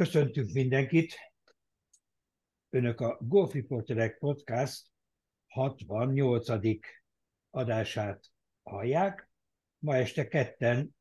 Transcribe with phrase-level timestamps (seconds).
[0.00, 1.14] Köszöntünk mindenkit!
[2.70, 4.86] Önök a Golf Reporterek Podcast
[5.46, 6.48] 68.
[7.50, 8.32] adását
[8.62, 9.30] hallják.
[9.78, 10.96] Ma este ketten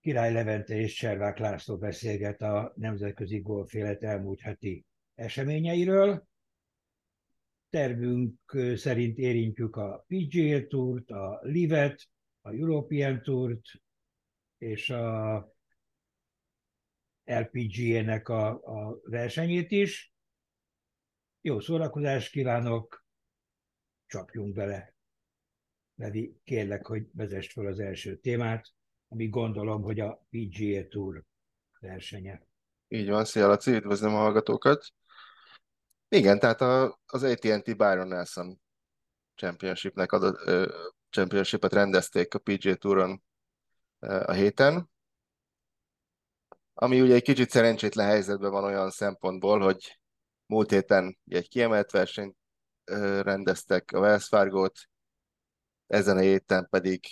[0.00, 4.84] Király Levente és Cservák László beszélget a nemzetközi golf élet elmúlt heti
[5.14, 6.26] eseményeiről.
[7.70, 12.08] Tervünk szerint érintjük a PGA Tourt, a Livet,
[12.40, 13.62] a European Tourt
[14.58, 15.51] és a
[17.24, 20.14] LPGA-nek a, a versenyét is.
[21.40, 23.04] Jó szórakozást kívánok,
[24.06, 24.94] csapjunk bele.
[25.94, 28.72] Levi, kérlek, hogy vezest fel az első témát,
[29.08, 31.24] ami gondolom, hogy a PGA Tour
[31.80, 32.46] versenye.
[32.88, 34.92] Így van, szia Laci, üdvözlöm a hallgatókat.
[36.08, 38.60] Igen, tehát a, az AT&T Byron Nelson
[39.34, 43.22] Championshipnek adott, ö, championshipet rendezték a PGA Touron
[43.98, 44.90] a héten,
[46.82, 50.00] ami ugye egy kicsit szerencsétlen helyzetben van olyan szempontból, hogy
[50.46, 52.36] múlt héten egy kiemelt versenyt
[53.22, 54.88] rendeztek a Wells Fargo-t,
[55.86, 57.04] ezen a héten pedig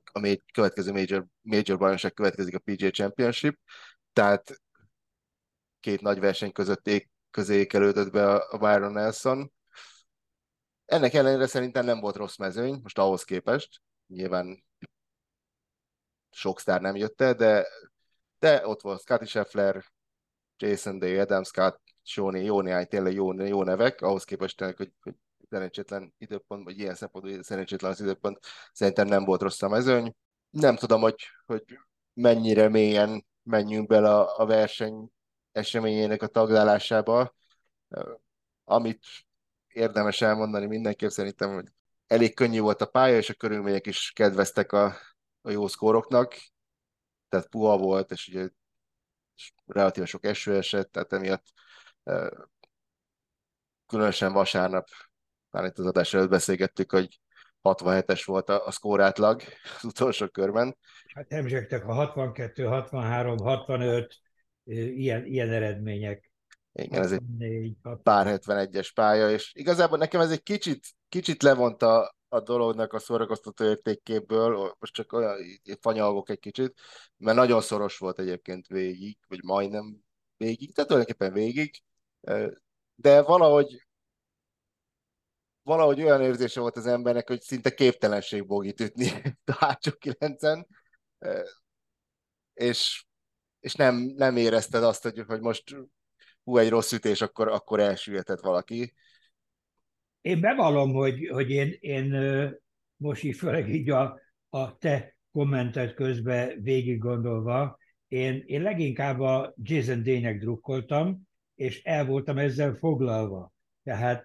[0.00, 3.58] a következő major, major bajnokság következik a PGA Championship,
[4.12, 4.60] tehát
[5.80, 9.52] két nagy verseny között ég, közé ékelődött be a Byron Nelson.
[10.84, 13.80] Ennek ellenére szerintem nem volt rossz mezőny, most ahhoz képest.
[14.06, 14.64] Nyilván
[16.32, 17.66] sok sztár nem jött el, de,
[18.38, 19.84] de ott volt Scotty Scheffler,
[20.56, 24.92] Jason Day, Adam Scott, Shoni, jó néhány tényleg jó, jó nevek, ahhoz képest tényleg, hogy,
[25.00, 25.14] hogy
[25.50, 28.38] szerencsétlen időpont, vagy ilyen szempontból szerencsétlen az időpont,
[28.72, 30.14] szerintem nem volt rossz a mezőny.
[30.50, 31.16] Nem tudom, hogy,
[31.46, 31.62] hogy
[32.12, 35.10] mennyire mélyen menjünk bele a, a verseny
[35.52, 37.34] eseményének a taglálásába.
[38.64, 39.04] Amit
[39.68, 41.66] érdemes elmondani mindenképp szerintem, hogy
[42.06, 44.96] elég könnyű volt a pálya, és a körülmények is kedveztek a,
[45.42, 46.34] a jó szkóroknak,
[47.28, 48.48] tehát puha volt, és ugye
[49.66, 51.44] relatíve sok eső esett, tehát emiatt
[53.86, 54.88] különösen vasárnap,
[55.50, 57.20] már itt az adás előtt beszélgettük, hogy
[57.62, 59.42] 67-es volt a, a szkór átlag
[59.76, 60.76] az utolsó körben.
[61.14, 64.14] Hát emzsegtek a 62, 63, 65,
[64.64, 66.32] ilyen, ilyen eredmények.
[66.72, 67.22] Igen, ez egy
[68.02, 73.64] pár 71-es pálya, és igazából nekem ez egy kicsit, kicsit levonta a dolognak a szórakoztató
[73.64, 75.38] értékéből, most csak olyan
[75.80, 76.80] fanyalgok egy kicsit,
[77.16, 79.96] mert nagyon szoros volt egyébként végig, vagy majdnem
[80.36, 81.82] végig, tehát tulajdonképpen végig,
[82.94, 83.86] de valahogy
[85.62, 89.10] valahogy olyan érzése volt az embernek, hogy szinte képtelenség bogit ütni
[89.44, 90.66] a hátsó kilencen,
[92.54, 93.04] és,
[93.60, 95.76] és nem, nem érezted azt, hogy, hogy most
[96.44, 98.94] hú, egy rossz ütés, akkor, akkor elsüllyedett valaki.
[100.22, 102.14] Én bevallom, hogy, hogy én, én
[102.96, 107.78] most így főleg így a, a te kommentet közben végig gondolva,
[108.08, 113.52] én, én leginkább a Jason Dények drukkoltam, és el voltam ezzel foglalva.
[113.82, 114.24] Tehát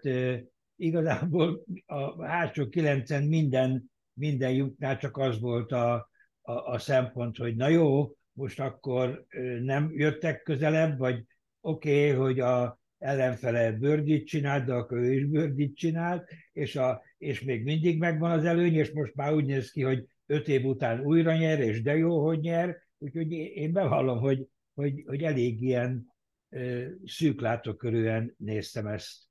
[0.75, 6.09] igazából a hátsó kilencen minden, minden lyuknál csak az volt a,
[6.41, 9.25] a, a szempont, hogy na jó, most akkor
[9.61, 11.23] nem jöttek közelebb, vagy
[11.61, 17.01] oké, okay, hogy a ellenfele bőrdit csinált, de akkor ő is bőrdit csinált, és, a,
[17.17, 20.65] és még mindig megvan az előny, és most már úgy néz ki, hogy öt év
[20.65, 25.61] után újra nyer, és de jó, hogy nyer, úgyhogy én bevallom, hogy, hogy, hogy elég
[25.61, 26.13] ilyen
[26.49, 29.25] ö, szűk látókörűen néztem ezt.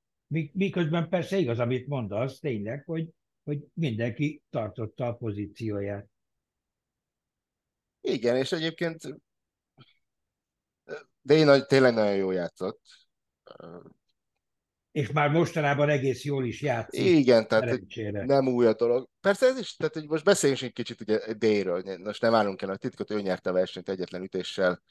[0.53, 3.09] Miközben persze igaz, amit mondasz, tényleg, hogy,
[3.45, 6.09] hogy mindenki tartotta a pozícióját.
[8.01, 9.01] Igen, és egyébként
[11.27, 12.81] de én tényleg nagyon jó játszott.
[14.93, 17.05] És már mostanában egész jól is játszik.
[17.05, 17.81] Igen, tehát
[18.27, 19.09] nem új a dolog.
[19.21, 21.99] Persze ez is, tehát hogy most beszéljünk egy kicsit ugye D-ről.
[21.99, 24.83] Most nem állunk el a titkot, ő nyerte a versenyt egyetlen ütéssel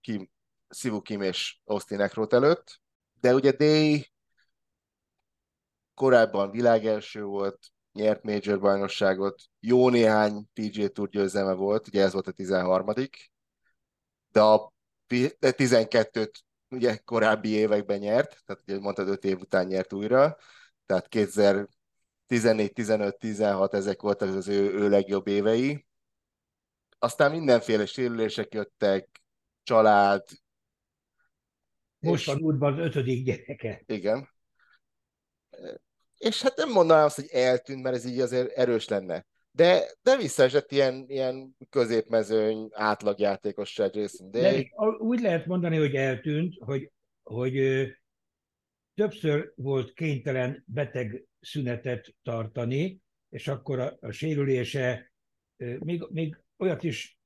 [0.00, 0.30] Kim,
[0.68, 2.80] Sivu Kim és Austin Eckroth előtt.
[3.20, 3.64] De ugye D
[5.94, 7.58] korábban világelső volt,
[7.92, 12.94] nyert Major bajnokságot, jó néhány PGA Tour győzelme volt, ugye ez volt a 13
[14.32, 14.72] de a
[15.08, 16.32] 12-t
[16.74, 20.36] ugye korábbi években nyert, tehát ugye mondtad 5 év után nyert újra,
[20.86, 25.86] tehát 2014, 15, 16 ezek voltak az ő, ő legjobb évei.
[26.98, 29.22] Aztán mindenféle sérülések jöttek,
[29.62, 30.24] család.
[31.98, 33.82] Most van útban az ötödik gyereke.
[33.86, 34.28] Igen.
[36.18, 39.26] És hát nem mondanám azt, hogy eltűnt, mert ez így azért erős lenne
[39.56, 44.72] de, de visszaesett ilyen, ilyen középmezőny, átlagjátékos Jason Day.
[44.76, 46.90] De úgy lehet mondani, hogy eltűnt, hogy,
[47.22, 47.86] hogy ö,
[48.94, 55.12] többször volt kénytelen beteg szünetet tartani, és akkor a, a sérülése
[55.56, 57.18] ö, még, még olyat is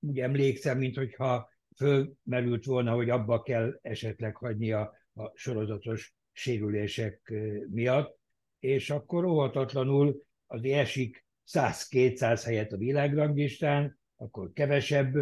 [0.00, 7.32] úgy emlékszem, mint hogyha fölmerült volna, hogy abba kell esetleg hagyni a, a sorozatos sérülések
[7.70, 8.18] miatt,
[8.58, 15.14] és akkor óhatatlanul az esik 100-200 helyet a világranglistán, akkor kevesebb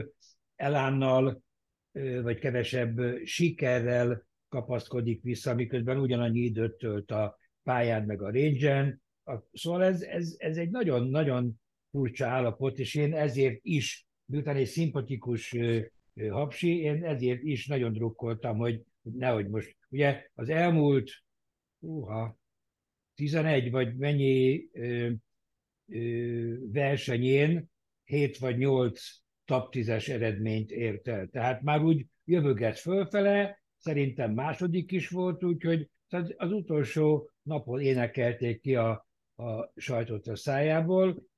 [0.56, 1.42] elánnal,
[2.22, 9.00] vagy kevesebb sikerrel kapaszkodik vissza, miközben ugyanannyi időt tölt a pályán meg a range
[9.52, 11.60] Szóval ez, ez, ez egy nagyon-nagyon
[11.90, 15.56] furcsa állapot, és én ezért is, miután egy szimpatikus
[16.30, 21.10] hapsi, én ezért is nagyon drukkoltam, hogy nehogy most, ugye az elmúlt,
[21.78, 22.38] uha,
[23.14, 24.64] 11 vagy mennyi
[26.72, 27.70] versenyén
[28.04, 29.00] 7 vagy 8
[29.44, 31.26] top 10-es eredményt ért el.
[31.26, 35.90] Tehát már úgy jövöget fölfele, szerintem második is volt, úgyhogy
[36.36, 39.06] az utolsó napon énekelték ki a,
[39.36, 41.30] a sajtot a szájából,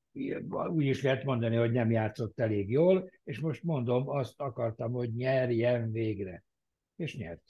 [0.66, 5.14] úgy is lehet mondani, hogy nem játszott elég jól, és most mondom, azt akartam, hogy
[5.14, 6.44] nyerjen végre.
[6.96, 7.42] És nyert.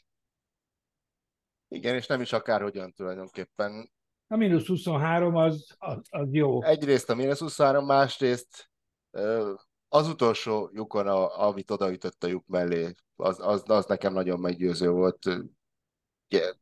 [1.69, 3.91] Igen, és nem is akárhogyan tulajdonképpen.
[4.29, 6.63] A mínusz 23 az, az, az jó.
[6.63, 8.71] Egyrészt a mínusz 23, másrészt
[9.89, 14.91] az utolsó lyukon, a, amit odaütött a lyuk mellé, az, az, az nekem nagyon meggyőző
[14.91, 15.25] volt.
[16.29, 16.55] Yeah.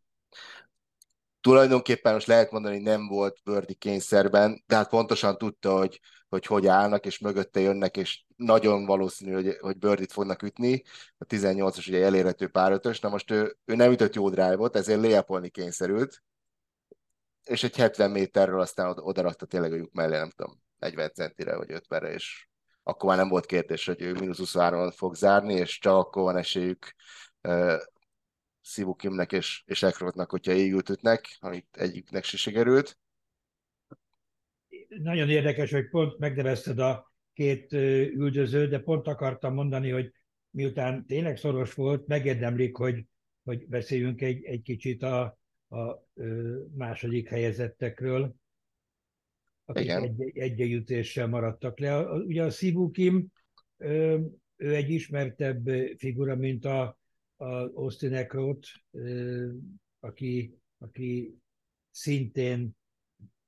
[1.41, 6.47] Tulajdonképpen most lehet mondani, hogy nem volt Bördi kényszerben, de hát pontosan tudta, hogy, hogy
[6.47, 10.83] hogy állnak, és mögötte jönnek, és nagyon valószínű, hogy, hogy Birdit fognak ütni.
[11.19, 15.49] A 18-as ugye elérhető párötös, na most ő, ő nem ütött jó drive-ot, ezért léjapolni
[15.49, 16.23] kényszerült,
[17.45, 21.57] és egy 70 méterről aztán oda rakta tényleg a lyuk mellé, nem tudom, 40 centire
[21.57, 22.47] vagy 50-re, és
[22.83, 26.37] akkor már nem volt kérdés, hogy ő mínusz 23 fog zárni, és csak akkor van
[26.37, 26.95] esélyük
[27.43, 27.77] uh,
[28.61, 32.99] Sivu Kimnek és, és Ekrotnak, hogyha égült ütnek, amit egyiknek se sikerült.
[34.89, 40.13] Nagyon érdekes, hogy pont megnevezted a két üldöző, de pont akartam mondani, hogy
[40.51, 43.07] miután tényleg szoros volt, megérdemlik, hogy,
[43.45, 45.39] hogy beszéljünk egy, egy kicsit a,
[45.73, 46.05] a
[46.75, 48.35] második helyezettekről
[49.65, 52.13] akik egy, egy jutéssel maradtak le.
[52.13, 53.33] Ugye a Sivu Kim,
[54.57, 56.99] ő egy ismertebb figura, mint a,
[57.37, 58.69] a Austin Eckroth,
[60.01, 61.39] aki, aki
[61.91, 62.77] szintén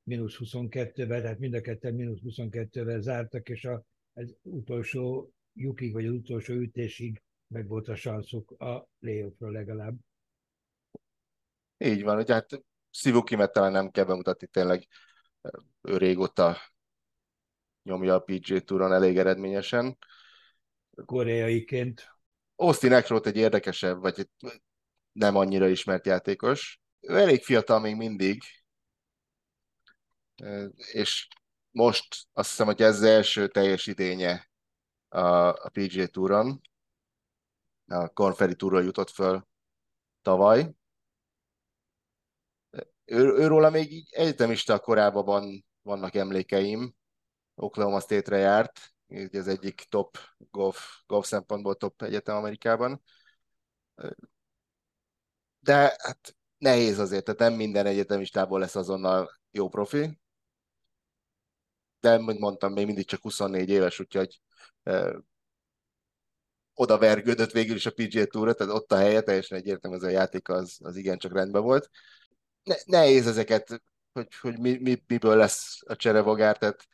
[0.03, 6.07] mínusz 22-vel, tehát mind a ketten mínusz 22-vel zártak, és a, az utolsó lyukig, vagy
[6.07, 9.97] az utolsó ütésig meg volt a sanszuk a playoffra legalább.
[11.85, 12.65] Így van, hogy hát
[13.25, 14.87] Kimet talán nem kell bemutatni tényleg
[15.81, 16.57] ő régóta
[17.83, 19.99] nyomja a PG Touron elég eredményesen.
[21.05, 22.09] Koreaiként.
[22.57, 24.29] Austin Eckroth egy érdekesebb, vagy
[25.13, 26.81] nem annyira ismert játékos.
[27.01, 28.43] Ő elég fiatal még mindig,
[30.77, 31.29] és
[31.71, 34.51] most azt hiszem, hogy ez az első teljes idénye
[35.09, 36.61] a, a PG Touron.
[37.87, 39.47] A Conferi Touron jutott föl
[40.23, 40.75] tavaly,
[43.05, 46.95] ő, őróla még így egyetemista korában vannak emlékeim.
[47.55, 50.19] Oklahoma State-re járt, így az egyik top
[50.51, 53.03] golf, golf szempontból top egyetem Amerikában.
[55.61, 60.19] De hát nehéz azért, tehát nem minden egyetemistából lesz azonnal jó profi.
[62.01, 64.41] De, mint mondtam, még mindig csak 24 éves, úgyhogy
[64.83, 65.15] eh,
[66.75, 70.09] oda vergődött végül is a PGA Tour-ra, tehát ott a helye, teljesen egyértelmű, az a
[70.09, 71.91] játék az, az igencsak rendben volt
[72.65, 76.89] ne, nehéz ezeket, hogy, hogy mi, mi, miből lesz a cserevogár, tehát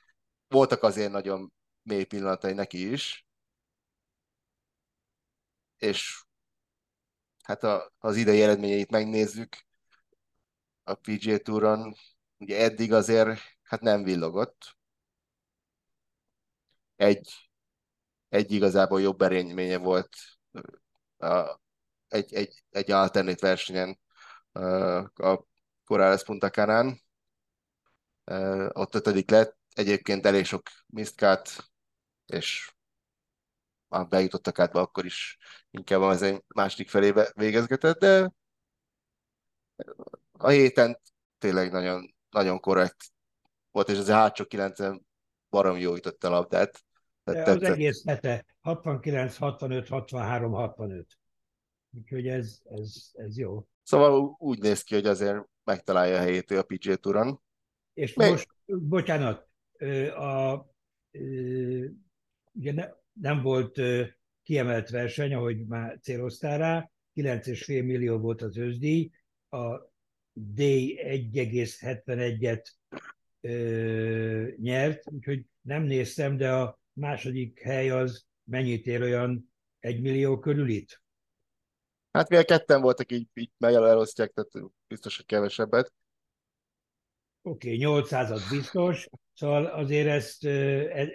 [0.48, 3.26] voltak azért nagyon mély pillanatai neki is,
[5.78, 6.22] és
[7.42, 9.56] hát a, az idei eredményeit megnézzük
[10.84, 11.94] a PGA Touron,
[12.38, 14.76] ugye eddig azért hát nem villogott.
[16.96, 17.50] Egy,
[18.28, 20.16] egy igazából jobb eredménye volt
[21.18, 21.60] a,
[22.08, 23.98] egy, egy, egy alternate versenyen
[25.14, 25.44] a
[25.90, 27.00] Corrales Punta Canán.
[28.72, 31.70] Ott ötödik lett, egyébként elég sok misztkát,
[32.26, 32.72] és
[33.88, 35.38] már bejutottak át akkor is
[35.70, 38.30] inkább az egy második felébe végezgetett, de
[40.32, 41.00] a héten
[41.38, 43.04] tényleg nagyon, nagyon korrekt
[43.70, 45.06] volt, és az a hátsó kilencen
[45.48, 46.84] barom jó jutott a labdát.
[47.24, 51.18] Tehát az egész hete 69, 65, 63, 65.
[51.90, 53.66] Úgyhogy ez, ez, ez jó.
[53.82, 57.40] Szóval úgy néz ki, hogy azért megtalálja a helyét a PG Touron.
[57.94, 58.30] És Még...
[58.30, 59.48] most, bocsánat,
[60.16, 60.54] a,
[62.52, 63.80] ugye ne, nem volt
[64.42, 69.10] kiemelt verseny, ahogy már céloztál rá, 9,5 millió volt az őszdíj,
[69.48, 69.76] a
[70.32, 72.64] D 1,71-et
[74.56, 81.02] nyert, úgyhogy nem néztem, de a második hely az mennyit ér olyan egy millió körülit?
[82.12, 85.92] Hát mivel ketten voltak, így, így elosztják, tehát biztos, hogy kevesebbet.
[87.42, 90.44] Oké, okay, 800 biztos, szóval azért ezt,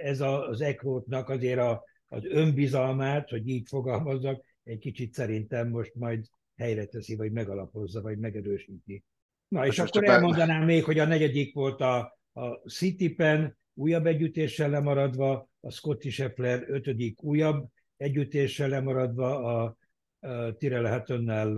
[0.02, 6.26] ez az ekrótnak azért a, az önbizalmát, hogy így fogalmazzak, egy kicsit szerintem most majd
[6.56, 9.04] helyre teszi, vagy megalapozza, vagy megerősíti.
[9.48, 10.66] Na, hát és akkor elmondanám be...
[10.66, 16.64] még, hogy a negyedik volt a, a City Pen, újabb együttéssel lemaradva, a Scotty Scheffler
[16.68, 19.78] ötödik újabb együttéssel lemaradva, a,
[20.26, 21.50] a Tyrell Hattonnel,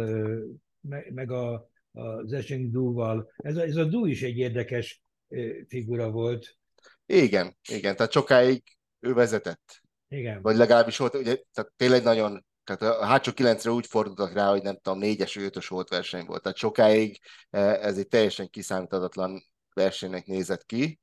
[1.10, 3.32] meg a, az Esing Dúval.
[3.38, 5.02] Ez a, ez a Dú is egy érdekes
[5.68, 6.58] figura volt.
[7.06, 8.64] Igen, igen, tehát sokáig
[9.00, 9.82] ő vezetett.
[10.08, 10.42] Igen.
[10.42, 14.62] Vagy legalábbis volt, ugye, tehát tényleg nagyon, tehát a hátsó kilencre úgy fordultak rá, hogy
[14.62, 16.42] nem tudom, négyes, ötös volt verseny volt.
[16.42, 17.20] Tehát sokáig
[17.50, 19.44] ez egy teljesen kiszámíthatatlan
[19.74, 21.00] versenynek nézett ki.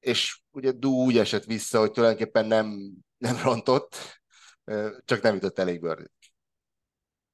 [0.00, 4.19] És ugye Dú úgy esett vissza, hogy tulajdonképpen nem, nem rontott,
[5.04, 5.80] csak nem ütött elég.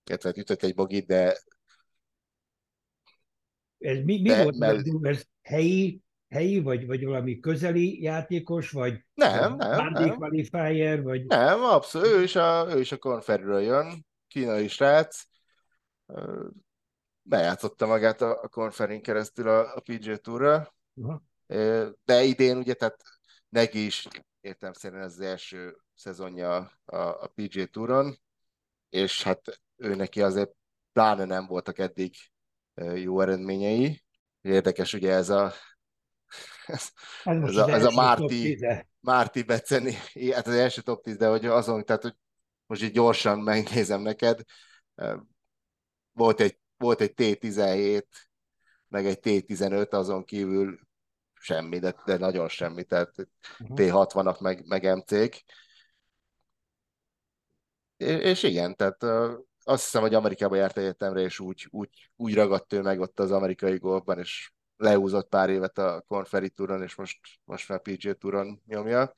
[0.05, 1.37] Illetve hát ütött egy bogit, de
[3.79, 4.87] ez mi, mi de, volt mert...
[5.03, 10.17] ez helyi, helyi, vagy, vagy valami közeli játékos, vagy nem, nem, nem.
[10.17, 11.27] qualifier, vagy...
[11.27, 15.25] Nem, abszolút, ő is a, ő is a konferről jön, kínai srác,
[17.23, 21.21] bejátszotta magát a, a konferin keresztül a, a PG Tourra, uh-huh.
[22.05, 23.03] de idén ugye, tehát
[23.49, 24.09] neki is
[24.41, 28.19] értem szerint ez az első szezonja a, a PG Touron,
[28.89, 30.51] és hát ő neki azért
[30.93, 32.15] pláne nem voltak eddig
[32.95, 34.03] jó eredményei.
[34.41, 35.53] Érdekes ugye ez a
[36.67, 36.91] ez,
[37.25, 38.67] ez, a, ez a Márti,
[39.01, 39.93] Márti Beceni,
[40.33, 42.15] hát az első top 10, de hogy azon, tehát hogy
[42.67, 44.41] most így gyorsan megnézem neked,
[46.13, 48.03] volt egy, volt egy T17,
[48.89, 50.79] meg egy T15, azon kívül
[51.35, 53.15] semmi, de, de nagyon semmi, tehát
[53.59, 53.77] uh-huh.
[53.79, 55.45] T60-ak meg, meg MC-k.
[57.97, 59.03] És, igen, tehát
[59.63, 63.31] azt hiszem, hogy Amerikába járt egyetemre, és úgy, úgy, úgy ragadt ő meg ott az
[63.31, 68.63] amerikai golfban, és leúzott pár évet a Conferi Touron, és most, most már PGA Touron
[68.67, 69.15] nyomja.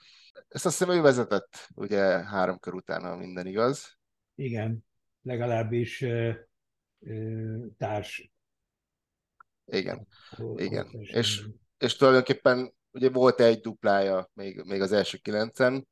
[0.48, 3.98] Ezt azt hiszem ő vezetett, ugye három kör után, ha minden igaz.
[4.34, 4.84] Igen,
[5.22, 6.30] legalábbis ö,
[7.00, 8.32] ö, társ.
[9.64, 10.06] Igen,
[10.36, 10.88] hol, igen.
[10.88, 11.46] Hol és,
[11.78, 15.88] és tulajdonképpen ugye volt egy duplája még, még az első kilencen,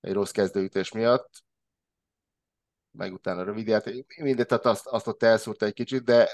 [0.00, 1.44] egy rossz kezdőütés miatt,
[2.96, 6.28] meg utána rövid játék, mindegy, tehát azt, azt ott elszúrta egy kicsit, de,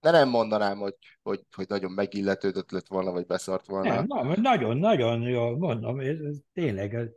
[0.00, 4.02] de nem mondanám, hogy, hogy, hogy nagyon megilletődött lett volna, vagy beszart volna.
[4.02, 7.08] Nem, nagyon, nagyon jó, mondom, ez, ez tényleg ez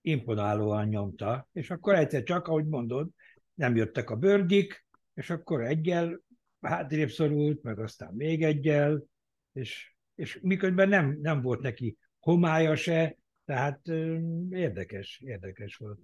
[0.00, 3.08] imponálóan nyomta, és akkor egyszer csak, ahogy mondod,
[3.54, 6.20] nem jöttek a bőrdik, és akkor egyel
[6.60, 9.04] hátrébb szorult, meg aztán még egyel,
[9.52, 13.88] és, és miközben nem, nem volt neki homája se, tehát
[14.50, 16.00] érdekes, érdekes volt.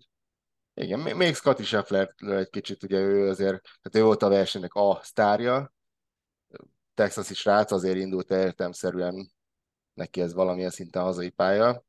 [0.80, 5.00] Igen, még Scotty Scheffler egy kicsit, ugye ő azért, tehát ő volt a versenynek a
[5.02, 5.74] sztárja,
[7.30, 9.32] is rác azért indult értelmszerűen
[9.94, 11.84] neki ez valamilyen szinten hazai pálya.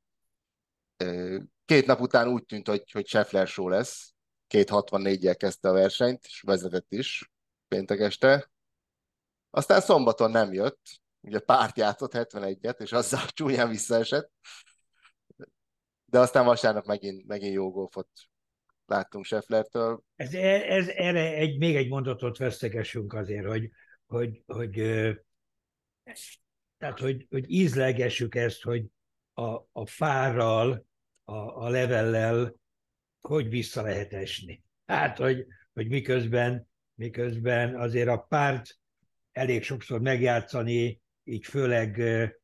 [1.65, 4.13] Két nap után úgy tűnt, hogy, hogy Scheffler show lesz,
[4.47, 7.31] két 64-jel kezdte a versenyt, és vezetett is
[7.67, 8.51] péntek este.
[9.49, 10.81] Aztán szombaton nem jött,
[11.21, 14.31] ugye párt játszott 71-et, és azzal csúnyán visszaesett.
[16.05, 18.09] De aztán vasárnap megint, megint jó golfot
[18.87, 20.03] láttunk Schefflertől.
[20.15, 23.69] Ez, ez, erre egy, még egy mondatot vesztegessünk azért, hogy,
[24.05, 24.71] hogy, hogy,
[26.77, 28.85] tehát, hogy, hogy ízlegessük ezt, hogy
[29.33, 30.85] a, a fárral,
[31.23, 32.55] a, a levellel
[33.27, 34.63] hogy vissza lehet esni.
[34.85, 38.79] Hát, hogy, hogy miközben, miközben azért a párt
[39.31, 42.01] elég sokszor megjátszani, így főleg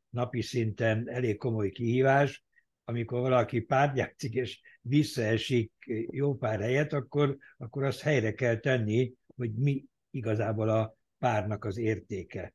[0.10, 2.44] napi szinten elég komoly kihívás,
[2.84, 5.72] amikor valaki párt játszik, és visszaesik
[6.10, 11.78] jó pár helyet, akkor, akkor azt helyre kell tenni, hogy mi igazából a párnak az
[11.78, 12.54] értéke.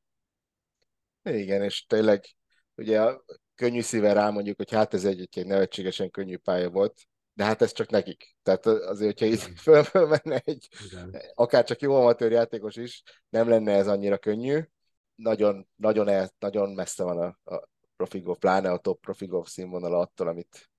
[1.23, 2.25] Igen, és tényleg
[2.75, 7.45] ugye a könnyű szíven rámondjuk, hogy hát ez egy, egy nevetségesen könnyű pálya volt, de
[7.45, 8.37] hát ez csak nekik.
[8.43, 11.17] Tehát azért, hogyha itt föl, fölmenne egy, Igen.
[11.35, 14.61] akár csak jó amatőr játékos is, nem lenne ez annyira könnyű.
[15.15, 19.49] Nagyon, nagyon, el, nagyon messze van a, a profi golf, pláne a top profi golf
[19.49, 20.71] színvonala attól, amit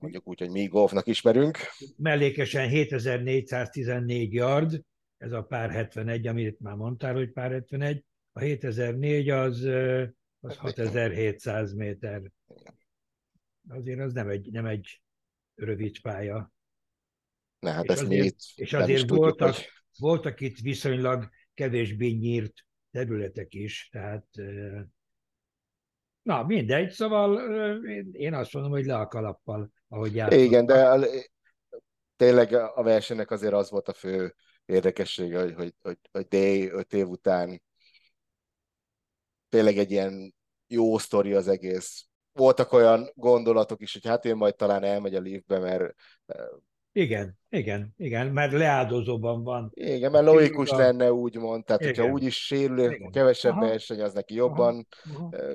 [0.00, 1.58] mondjuk úgy, hogy mi golfnak ismerünk.
[1.96, 4.82] Mellékesen 7414 yard,
[5.16, 9.64] ez a pár 71, amit már mondtál, hogy pár 71, a 7004 az,
[10.40, 12.22] az 6700 méter.
[13.68, 15.02] Azért az nem egy, nem egy
[15.54, 16.52] rövid pálya.
[17.58, 19.98] Ne, hát és, azért, és azért voltak, tudjuk, hogy...
[19.98, 24.26] voltak itt viszonylag kevésbé nyírt területek is, tehát
[26.24, 27.38] Na, mindegy, szóval
[28.12, 30.38] én azt mondom, hogy le a kalappal, ahogy játszott.
[30.38, 30.98] Igen, de
[32.16, 36.92] tényleg a versenynek azért az volt a fő érdekessége, hogy, hogy, hogy, hogy Day öt
[36.92, 37.62] év után
[39.48, 40.34] tényleg egy ilyen
[40.66, 42.06] jó sztori az egész.
[42.32, 45.94] Voltak olyan gondolatok is, hogy hát ő majd talán elmegy a liftbe, mert
[46.92, 49.70] igen, igen, igen, mert leáldozóban van.
[49.74, 50.76] Igen, mert logikus a...
[50.76, 51.94] lenne úgy tehát igen.
[51.94, 53.66] hogyha úgy is sérül, kevesebb Aha.
[53.66, 54.86] verseny, az neki jobban.
[55.14, 55.28] Aha.
[55.32, 55.54] Aha.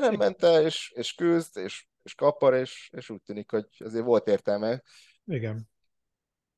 [0.00, 3.66] De nem ment el, és, és küzd, és, és kapar, és, és úgy tűnik, hogy
[3.78, 4.82] azért volt értelme.
[5.24, 5.68] Igen.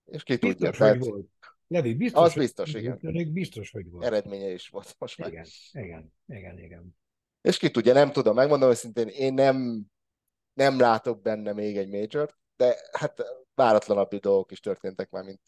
[0.05, 0.71] És ki biztos, tudja.
[0.71, 1.05] Tehát...
[1.05, 1.29] volt.
[1.69, 2.99] Levi, biztos, az biztos, igen.
[2.99, 4.05] Tűnik, biztos, hogy volt.
[4.05, 5.31] Eredménye is volt most már.
[5.31, 6.97] Igen, igen, igen, igen.
[7.41, 9.87] És ki tudja, nem tudom, megmondom őszintén, én nem,
[10.53, 13.23] nem látok benne még egy major de hát
[13.55, 15.41] váratlanabb dolgok is történtek már, mint,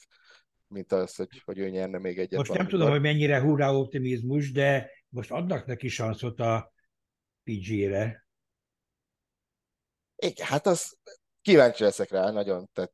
[0.66, 2.38] mint az, hogy, hogy ő nyerne még egyet.
[2.38, 6.72] Most nem tudom, hogy mennyire hurrá optimizmus, de most adnak neki sanszot a
[7.48, 8.26] PG-re.
[10.16, 10.96] Igen, hát az
[11.42, 12.92] kíváncsi leszek rá nagyon, tehát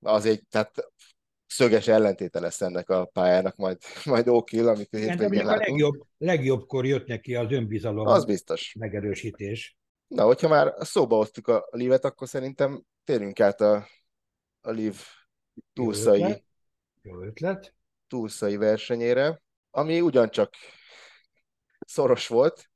[0.00, 0.92] az egy, tehát
[1.46, 5.66] szöges ellentéte lesz ennek a pályának, majd, majd Ókil, amit hétvégén látunk.
[5.66, 8.74] A legjobb, legjobbkor jött neki az önbizalom az biztos.
[8.78, 9.76] megerősítés.
[10.06, 13.86] Na, hogyha már szóba hoztuk a livet, akkor szerintem térjünk át a,
[14.60, 15.00] a liv
[15.72, 16.44] túlszai, Jó ötlet.
[17.02, 17.74] Jó ötlet.
[18.08, 20.54] túlszai versenyére, ami ugyancsak
[21.86, 22.70] szoros volt.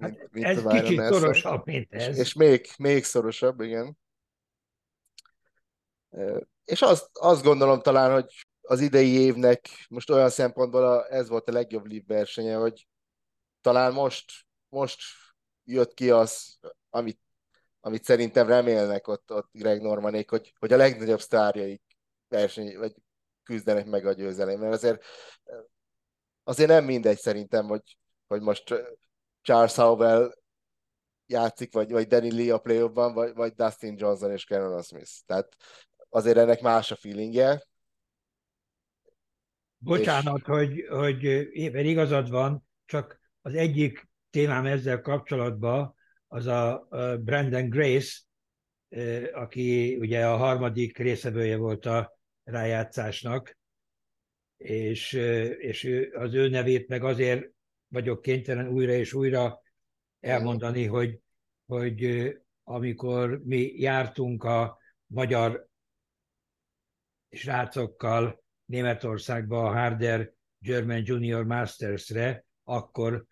[0.00, 1.20] Hát mint ez kicsit Nelson.
[1.20, 2.08] szorosabb, mint ez.
[2.08, 3.98] És, és még, még szorosabb, igen.
[6.64, 11.48] És azt, azt gondolom talán, hogy az idei évnek most olyan szempontból a, ez volt
[11.48, 12.88] a legjobb liv versenye, hogy
[13.60, 14.32] talán most,
[14.68, 15.02] most
[15.64, 16.58] jött ki az,
[16.90, 17.20] amit,
[17.80, 21.82] amit szerintem remélnek ott, ott Greg Normanék, hogy, hogy a legnagyobb sztárjaik
[22.28, 22.94] verseny, vagy
[23.42, 24.60] küzdenek meg a győzelem.
[24.60, 25.04] Mert azért,
[26.42, 28.74] azért nem mindegy szerintem, hogy, hogy most
[29.44, 30.34] Charles Howell
[31.26, 35.10] játszik, vagy, vagy Danny Lee a play vagy, vagy Dustin Johnson és Cameron Smith.
[35.26, 35.56] Tehát
[36.08, 37.62] azért ennek más a feelingje.
[39.76, 40.44] Bocsánat, és...
[40.44, 45.94] hogy, hogy éppen igazad van, csak az egyik témám ezzel kapcsolatban
[46.28, 46.88] az a
[47.20, 48.20] Brandon Grace,
[49.32, 53.58] aki ugye a harmadik részevője volt a rájátszásnak,
[54.56, 55.12] és,
[55.58, 57.52] és az ő nevét meg azért
[57.94, 59.62] vagyok kénytelen újra és újra
[60.20, 61.20] elmondani, hogy,
[61.66, 62.28] hogy
[62.62, 65.68] amikor mi jártunk a magyar
[67.30, 73.24] srácokkal Németországba a Harder German Junior Masters-re, akkor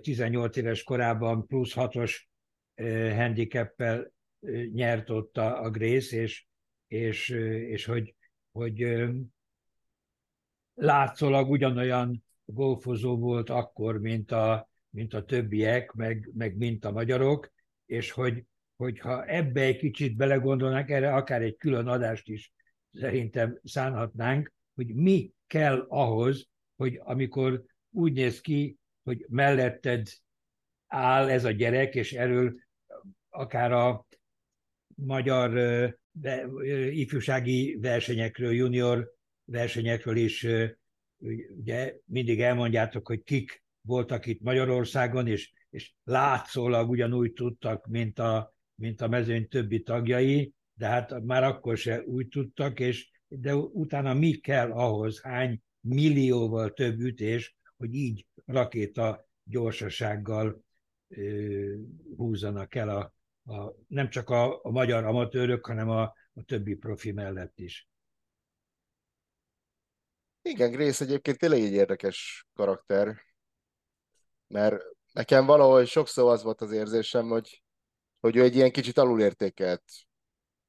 [0.00, 2.20] 18 éves korában plusz 6-os
[3.16, 4.12] handicappel
[4.72, 6.46] nyert ott a, a Grace, és,
[6.86, 7.28] és,
[7.68, 8.14] és hogy,
[8.52, 9.04] hogy
[10.74, 17.52] látszólag ugyanolyan golfozó volt akkor, mint a, mint a többiek, meg, meg mint a magyarok,
[17.86, 18.44] és hogy,
[18.76, 22.52] hogyha ebbe egy kicsit belegondolnánk, erre akár egy külön adást is
[22.92, 30.08] szerintem szánhatnánk, hogy mi kell ahhoz, hogy amikor úgy néz ki, hogy melletted
[30.86, 32.54] áll ez a gyerek, és erről
[33.28, 34.06] akár a
[34.94, 35.52] magyar
[36.90, 39.12] ifjúsági versenyekről, junior
[39.44, 40.46] versenyekről is
[41.56, 48.54] ugye mindig elmondjátok, hogy kik voltak itt Magyarországon, és, és látszólag ugyanúgy tudtak, mint a,
[48.74, 54.14] mint a mezőny többi tagjai, de hát már akkor se úgy tudtak, és de utána
[54.14, 60.64] mi kell ahhoz, hány millióval több ütés, hogy így rakéta gyorsasággal
[61.08, 61.74] ö,
[62.16, 63.14] húzzanak el a,
[63.52, 66.02] a, nem csak a, a magyar amatőrök, hanem a,
[66.34, 67.88] a többi profi mellett is.
[70.46, 73.16] Igen, Grace egyébként tényleg egy érdekes karakter,
[74.46, 77.62] mert nekem valahogy sokszor az volt az érzésem, hogy,
[78.20, 79.82] hogy ő egy ilyen kicsit alulértékelt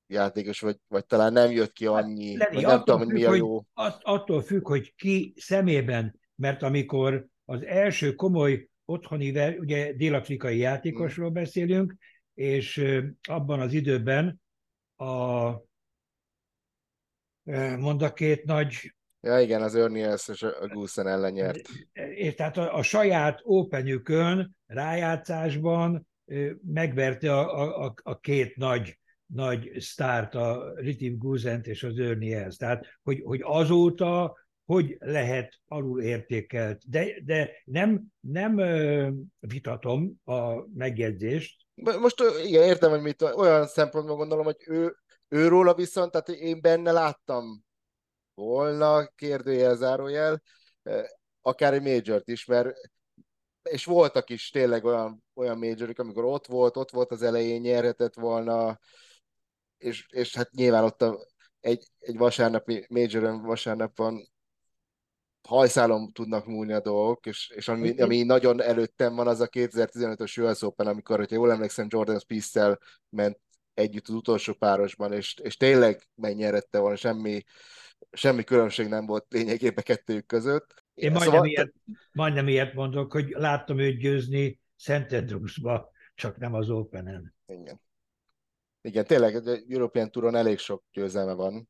[0.07, 3.23] játékos, vagy, vagy talán nem jött ki hát, annyi, hát, vagy nem tudom, hogy mi
[3.23, 3.53] a jó.
[3.73, 11.29] Hogy, attól függ, hogy ki szemében, mert amikor az első komoly otthoni, ugye dél-afrikai játékosról
[11.29, 11.33] hmm.
[11.33, 11.95] beszélünk,
[12.33, 12.85] és
[13.27, 14.41] abban az időben
[14.95, 15.51] a
[17.77, 21.69] mond a két nagy Ja, igen, az Örniels és a Gusen ellen nyert.
[22.15, 26.07] És tehát a, a saját openjükön, rájátszásban
[26.61, 32.55] megverte a, a, a két nagy, nagy sztárt, a Ritiv Guzent és az Örniels.
[32.55, 36.81] Tehát, hogy, hogy azóta hogy lehet alul értékelt.
[36.89, 38.61] De, de nem, nem
[39.39, 41.65] vitatom a megjegyzést.
[41.75, 44.95] Most igen, értem, hogy mit olyan szempontból gondolom, hogy ő,
[45.27, 47.63] őróla viszont, tehát én benne láttam
[48.35, 50.41] volna, kérdőjel, zárójel,
[51.41, 52.75] akár egy major is, mert
[53.63, 58.13] és voltak is tényleg olyan, olyan majorok, amikor ott volt, ott volt az elején, nyerhetett
[58.13, 58.79] volna,
[59.77, 61.25] és, és hát nyilván ott a,
[61.59, 64.29] egy, egy vasárnapi majoron vasárnapon
[65.47, 70.51] hajszálon tudnak múlni a dolgok, és, és ami, ami nagyon előttem van, az a 2015-ös
[70.51, 72.77] US Open, amikor, hogyha jól emlékszem, Jordan spieth
[73.09, 73.39] ment
[73.73, 77.43] együtt az utolsó párosban, és, és tényleg megnyerette volna, semmi,
[78.15, 80.83] semmi különbség nem volt lényegében kettőjük között.
[80.93, 81.47] Én majdnem, szóval...
[81.47, 81.73] ilyet,
[82.11, 87.35] majdnem ilyet mondok, hogy láttam őt győzni Szent Andrewsba, csak nem az Open-en.
[87.47, 87.81] Igen.
[88.81, 91.69] Igen, tényleg, a European Touron elég sok győzelme van,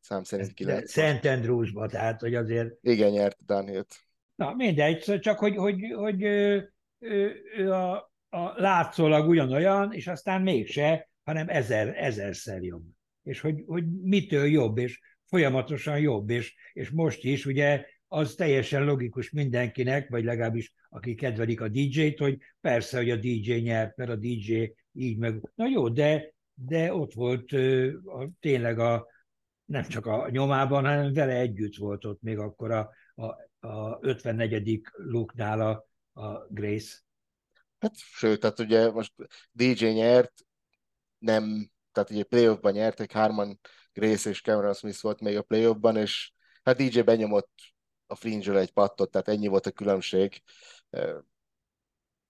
[0.00, 0.90] szám szerint kilenc.
[0.90, 2.74] Szent Andrewsba, tehát, hogy azért...
[2.80, 3.94] Igen, nyert Danielt.
[4.34, 10.06] Na, mindegy, szóval csak hogy, hogy, hogy ő, ő, ő a, a látszólag ugyanolyan, és
[10.06, 12.84] aztán mégse, hanem ezer, ezerszer jobb.
[13.22, 15.00] És hogy, hogy mitől jobb, és
[15.34, 21.60] folyamatosan jobb, és, és most is ugye az teljesen logikus mindenkinek, vagy legalábbis aki kedvelik
[21.60, 25.52] a DJ-t, hogy persze, hogy a DJ nyert, mert a DJ így meg...
[25.54, 27.52] Na jó, de, de ott volt
[28.04, 29.06] a, tényleg a,
[29.64, 33.24] nem csak a nyomában, hanem vele együtt volt ott még akkor a, a,
[33.68, 34.80] a 54.
[34.92, 35.88] luknál a,
[36.20, 36.98] a Grace.
[37.78, 39.12] Hát sőt, tehát ugye most
[39.52, 40.32] DJ nyert,
[41.18, 43.60] nem, tehát ugye playoffban nyertek, hárman
[43.94, 47.50] Grace és Cameron Smith volt még a playoffban, és hát DJ benyomott
[48.06, 50.42] a fringe egy pattot, tehát ennyi volt a különbség.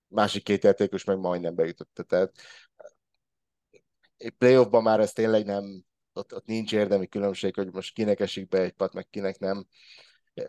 [0.09, 2.33] Másik két játékos meg majdnem beütötte, tehát
[4.39, 8.61] playoffban már ez tényleg nem, ott, ott nincs érdemi különbség, hogy most kinek esik be
[8.61, 9.67] egy pat, meg kinek nem.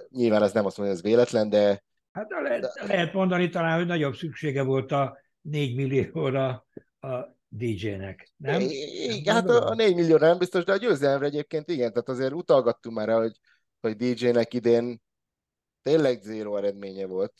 [0.10, 1.84] Nyilván ez nem azt mondja, hogy ez véletlen, de...
[2.12, 2.86] Hát lehet, de...
[2.86, 6.66] lehet mondani talán, hogy nagyobb szüksége volt a 4 millióra
[7.00, 8.62] a DJ-nek, nem?
[8.62, 12.34] Igen, hát a, a 4 millió nem biztos, de a győzelemre egyébként igen, tehát azért
[12.34, 13.40] utalgattunk már rá, hogy,
[13.80, 15.02] hogy DJ-nek idén
[15.82, 17.34] tényleg zéró eredménye volt,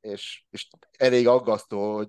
[0.00, 2.08] és, és elég aggasztó, hogy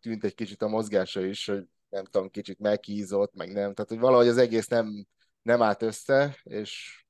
[0.00, 3.98] tűnt egy kicsit a mozgása is, hogy nem tudom, kicsit meghízott, meg nem, tehát hogy
[3.98, 5.06] valahogy az egész nem,
[5.42, 7.04] nem állt össze, és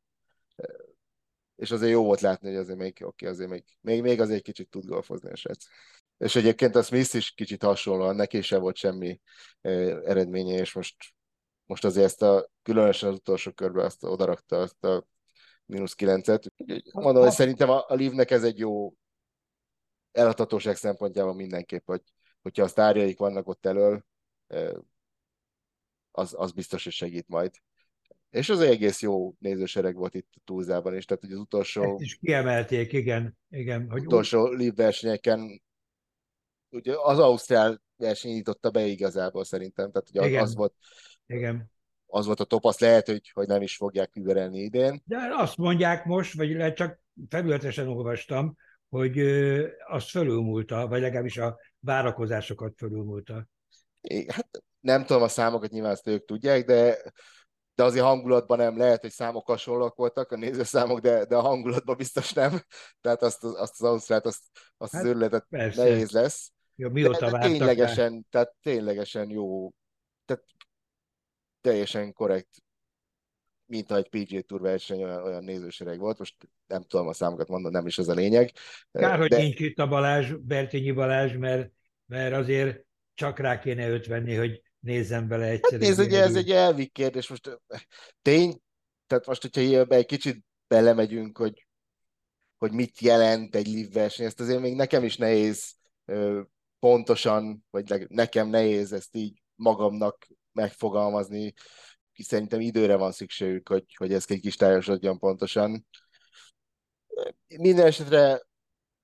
[1.56, 4.36] és azért jó volt látni, hogy azért még, oké, okay, azért még, még, még azért
[4.36, 5.64] egy kicsit tud golfozni a srác.
[6.18, 9.20] És egyébként a Smith is kicsit hasonlóan, neki sem volt semmi
[9.60, 10.96] eredménye, és most,
[11.64, 15.06] most azért ezt a, különösen az utolsó körben azt odarakta, azt a
[15.66, 16.52] mínusz kilencet.
[16.92, 18.94] Mondom, hogy szerintem a, a Livnek ez egy jó
[20.12, 22.02] elhatatóság szempontjában mindenképp, hogy
[22.42, 24.04] hogyha a sztárjaik vannak ott elől,
[26.10, 27.50] az, az biztos, hogy segít majd.
[28.30, 31.82] És az egész jó nézősereg volt itt túlzában is, tehát hogy az utolsó...
[31.82, 33.38] Ezt is kiemelték, igen.
[33.50, 34.58] igen hogy utolsó úgy...
[34.58, 35.62] live versenyeken
[36.76, 40.42] ugye az Ausztrál verseny nyitotta be igazából szerintem, tehát ugye igen.
[40.42, 40.74] az volt
[41.26, 41.70] igen.
[42.06, 45.02] az volt a top, azt lehet, hogy, hogy nem is fogják überelni idén.
[45.04, 48.56] De azt mondják most, vagy lehet csak felületesen olvastam,
[48.88, 49.18] hogy
[49.88, 53.48] azt fölülmúlta, vagy legalábbis a várakozásokat fölülmúlta.
[54.28, 56.96] Hát nem tudom a számokat, nyilván ezt ők tudják, de,
[57.74, 61.96] de azért hangulatban nem lehet, hogy számok hasonlóak voltak, a nézőszámok, de, de a hangulatban
[61.96, 62.60] biztos nem.
[63.00, 64.42] Tehát azt, azt az Ausztrát, azt,
[64.76, 66.52] azt hát, az őrületet nehéz lesz.
[66.76, 68.18] Jó, mióta de, de ténylegesen, rá?
[68.30, 69.72] tehát ténylegesen jó,
[70.24, 70.44] tehát
[71.60, 72.62] teljesen korrekt,
[73.66, 76.18] mint egy PG Tour verseny, olyan, olyan nézősereg volt.
[76.18, 78.52] Most nem tudom a számokat mondani, nem is ez a lényeg.
[78.92, 79.16] Kár, de...
[79.16, 81.72] hogy nincs itt a Balázs, Bertényi Balázs, mert,
[82.06, 82.84] mert azért
[83.14, 85.70] csak rá kéne őt venni, hogy nézzem bele egyszer.
[85.70, 87.28] Hát nézd, ugye ez egy elvi kérdés.
[87.28, 87.60] Most
[88.22, 88.60] tény,
[89.06, 91.66] tehát most, hogyha egy kicsit belemegyünk, hogy,
[92.56, 95.74] hogy mit jelent egy live verseny, ezt azért még nekem is nehéz
[96.78, 101.52] pontosan, vagy nekem nehéz ezt így magamnak megfogalmazni,
[102.12, 105.86] szerintem időre van szükségük, hogy, hogy ez egy kis tájosodjon pontosan.
[107.56, 108.40] Minden esetre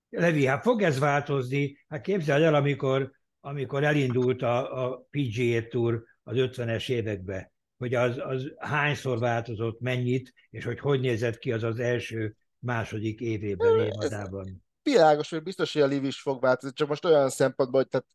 [0.08, 1.85] Levi, hát fog ez változni?
[1.88, 3.11] Hát képzeld el, amikor
[3.44, 10.32] amikor elindult a, a PGA Tour az 50-es években, hogy az, az hányszor változott, mennyit,
[10.50, 14.64] és hogy hogy nézett ki az az első, második évében, évadában.
[14.83, 18.07] Világos, hogy biztos, hogy a Liv is fog változni, csak most olyan szempontból, hogy tehát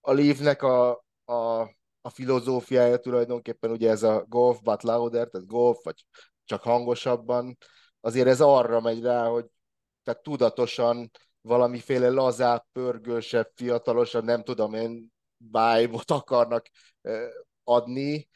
[0.00, 1.60] a Livnek a, a,
[2.00, 6.04] a filozófiája tulajdonképpen ugye ez a golf but louder, tehát golf, vagy
[6.44, 7.56] csak hangosabban,
[8.00, 9.46] azért ez arra megy rá, hogy
[10.02, 16.66] tehát tudatosan valamiféle lazább, pörgősebb, fiatalosabb, nem tudom én, vibe akarnak
[17.64, 18.28] adni,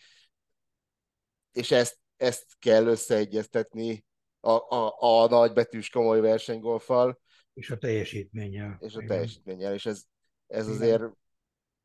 [1.53, 4.05] és ezt, ezt kell összeegyeztetni
[4.45, 7.21] a, a, a nagybetűs komoly versenygolfal.
[7.55, 8.77] És a teljesítménnyel.
[8.81, 10.03] És a teljesítménnyel, és ez,
[10.47, 11.03] ez azért,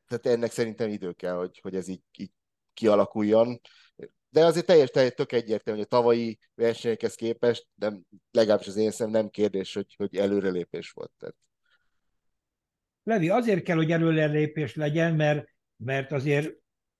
[0.07, 2.31] tehát ennek szerintem idő kell, hogy, hogy ez így, így
[2.73, 3.59] kialakuljon
[4.29, 8.91] de azért teljes, teljes tök egyértelmű, hogy a tavalyi versenyekhez képest, nem, legalábbis az én
[8.91, 11.11] szem nem kérdés, hogy, hogy előrelépés volt.
[11.19, 11.35] Tehát.
[13.03, 16.55] Levi, azért kell, hogy előrelépés legyen, mert, mert azért,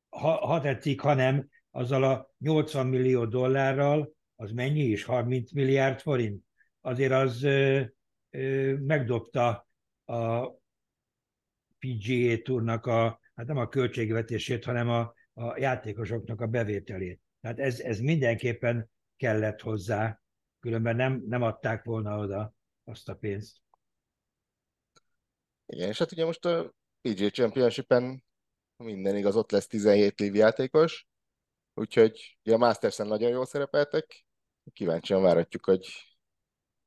[0.09, 5.03] ha, ha tetszik, ha nem, azzal a 80 millió dollárral, az mennyi is?
[5.03, 6.43] 30 milliárd forint?
[6.81, 7.81] Azért az ö,
[8.29, 9.67] ö, megdobta
[10.05, 10.47] a
[11.79, 17.21] PGA túrnak a, hát nem a költségvetését, hanem a, a játékosoknak a bevételét.
[17.41, 20.21] Tehát ez, ez mindenképpen kellett hozzá,
[20.59, 23.57] különben nem, nem adták volna oda azt a pénzt.
[25.65, 28.23] Igen, és hát ugye most a PGA Championship-en
[28.77, 31.07] minden igaz, ott lesz 17 live játékos,
[31.73, 34.25] úgyhogy ugye a Masters-en nagyon jól szerepeltek,
[34.73, 35.87] kíváncsian váratjuk, hogy,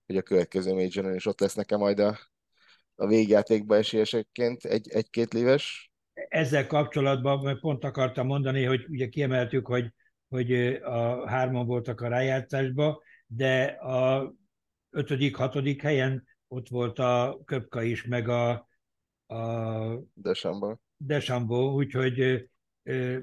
[0.07, 2.19] hogy a következő major is ott lesz nekem majd a,
[2.95, 5.93] a végjátékba esélyesekként egy, egy-két lives.
[6.29, 9.95] Ezzel kapcsolatban pont akartam mondani, hogy ugye kiemeltük, hogy,
[10.29, 14.33] hogy a hárman voltak a rájátszásba, de a
[14.91, 18.69] ötödik, hatodik helyen ott volt a Köpka is, meg a,
[19.27, 19.37] a
[20.15, 20.81] Desambó.
[20.97, 22.49] Desambó, úgyhogy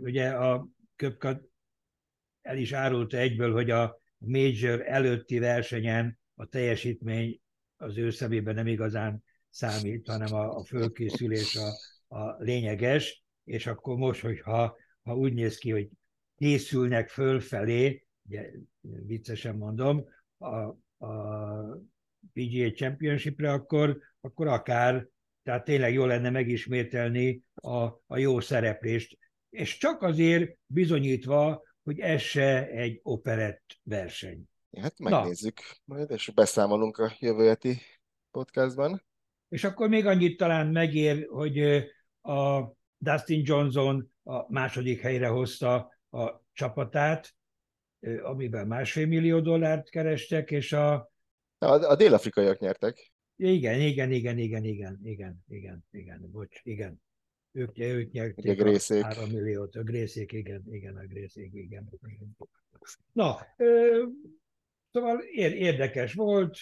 [0.02, 1.41] ugye a Köpka
[2.41, 7.41] el is árulta egyből, hogy a Major előtti versenyen a teljesítmény
[7.75, 11.69] az ő szemében nem igazán számít, hanem a, a fölkészülés a,
[12.17, 15.89] a lényeges, és akkor most, hogyha ha úgy néz ki, hogy
[16.38, 18.49] készülnek fölfelé, ugye
[18.82, 20.06] viccesen mondom,
[20.38, 20.56] a,
[21.06, 21.15] a
[22.34, 25.08] PGA Championshipre, akkor, akkor akár,
[25.43, 29.17] tehát tényleg jó lenne megismételni a, a jó szereplést,
[29.49, 34.43] és csak azért bizonyítva, hogy ez se egy operett verseny.
[34.82, 35.95] Hát megnézzük Na.
[35.95, 37.78] majd, és beszámolunk a jövő heti
[38.32, 39.04] podcastban.
[39.50, 41.60] És akkor még annyit talán megér, hogy
[42.21, 45.76] a Dustin Johnson a második helyre hozta
[46.10, 47.36] a csapatát,
[48.21, 50.93] amiben másfél millió dollárt kerestek, és a...
[51.58, 53.12] A, a dél-afrikaiak nyertek.
[53.36, 57.02] Igen, igen, igen, igen, igen, igen, igen, igen, bocs, igen.
[57.58, 59.04] Ők, ők nyerték a, grészék.
[59.04, 61.89] 3 milliót, a grészék, igen, igen, a grészék, igen.
[63.12, 64.04] Na, ö,
[64.91, 66.58] szóval érdekes volt,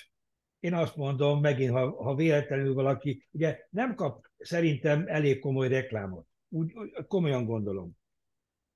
[0.60, 6.28] én azt mondom, megint, ha, ha véletlenül valaki, ugye nem kap szerintem elég komoly reklámot.
[6.50, 6.74] Úgy,
[7.08, 7.92] komolyan gondolom.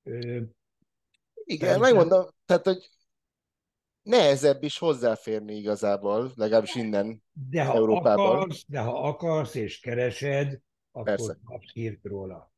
[0.03, 0.41] Ö,
[1.43, 2.89] igen, megmondom, tehát, hogy
[4.01, 8.36] nehezebb is hozzáférni igazából, legalábbis innen de ha Európában.
[8.36, 11.38] Akarsz, de ha akarsz és keresed, akkor Persze.
[11.43, 12.52] kapsz hírt róla.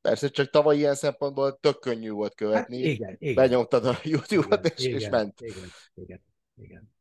[0.00, 2.76] Persze, csak tavaly ilyen szempontból tök könnyű volt követni.
[2.76, 3.34] Hát igen, igen.
[3.34, 5.40] Benyomtad a YouTube-ot, és, igen, és ment.
[5.40, 6.22] Igen, igen,
[6.54, 6.94] igen.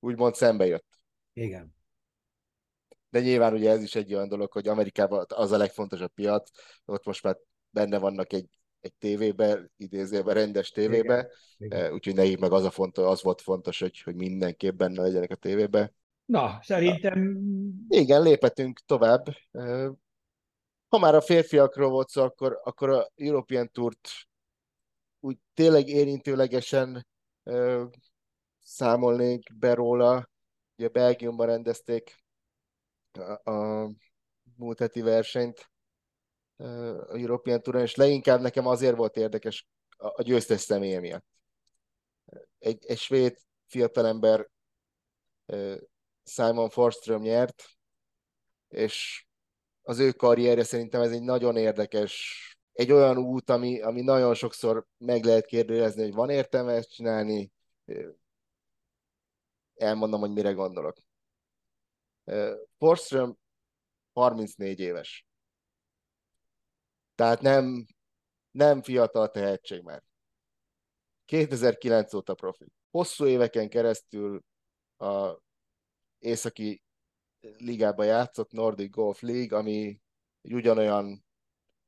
[0.00, 0.98] Úgymond szembe jött.
[1.32, 1.74] Igen.
[3.10, 6.50] De nyilván ugye ez is egy olyan dolog, hogy Amerikában az a legfontosabb piac,
[6.84, 7.36] ott most már
[7.70, 8.48] benne vannak egy
[8.80, 13.40] egy tévébe, idézőben rendes tévébe, igen, eh, úgyhogy nekik meg az, a fontos, az volt
[13.40, 15.92] fontos, hogy, hogy mindenképp benne legyenek a tévébe.
[16.30, 17.38] Na, szerintem...
[17.88, 19.24] Igen, lépetünk tovább.
[20.88, 24.08] Ha már a férfiakról volt szó, akkor, akkor a European Tourt
[25.20, 27.06] úgy tényleg érintőlegesen
[28.58, 30.30] számolnék be róla.
[30.76, 32.24] Ugye Belgiumban rendezték
[33.12, 33.90] a, a
[34.56, 35.70] múlt heti versenyt,
[36.56, 41.26] a European Touron, és leginkább nekem azért volt érdekes a győztes személye miatt.
[42.58, 44.48] Egy, egy svéd fiatalember
[46.24, 47.64] Simon Forström nyert,
[48.68, 49.26] és
[49.82, 52.36] az ő karrierje szerintem ez egy nagyon érdekes,
[52.72, 57.52] egy olyan út, ami, ami nagyon sokszor meg lehet kérdőjezni, hogy van értelme ezt csinálni.
[59.74, 60.96] Elmondom, hogy mire gondolok.
[62.78, 63.38] Forström
[64.12, 65.24] 34 éves
[67.20, 67.86] tehát nem,
[68.50, 70.02] nem fiatal tehetség már.
[71.24, 72.66] 2009 óta profi.
[72.90, 74.42] Hosszú éveken keresztül
[74.96, 75.36] a
[76.20, 76.82] északi
[77.56, 80.00] ligába játszott Nordic Golf League, ami
[80.42, 81.24] egy ugyanolyan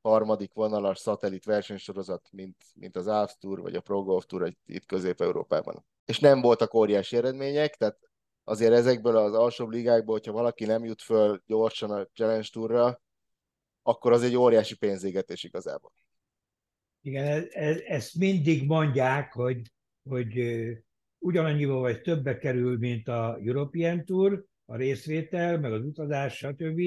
[0.01, 4.87] harmadik vonalas szatellit versenysorozat, mint, mint az Alps Tour vagy a Pro Golf Tour itt
[4.87, 5.85] Közép-Európában.
[6.05, 7.99] És nem voltak óriási eredmények, tehát
[8.45, 13.03] azért ezekből az alsóbb ligákból, hogyha valaki nem jut föl gyorsan a Challenge Tourra,
[13.83, 15.92] akkor az egy óriási pénzégetés igazából.
[17.01, 19.61] Igen, ez, ez, ezt mindig mondják, hogy,
[20.09, 20.38] hogy
[21.23, 26.81] ugyanannyiba vagy többe kerül, mint a European Tour, a részvétel, meg az utazás, stb.,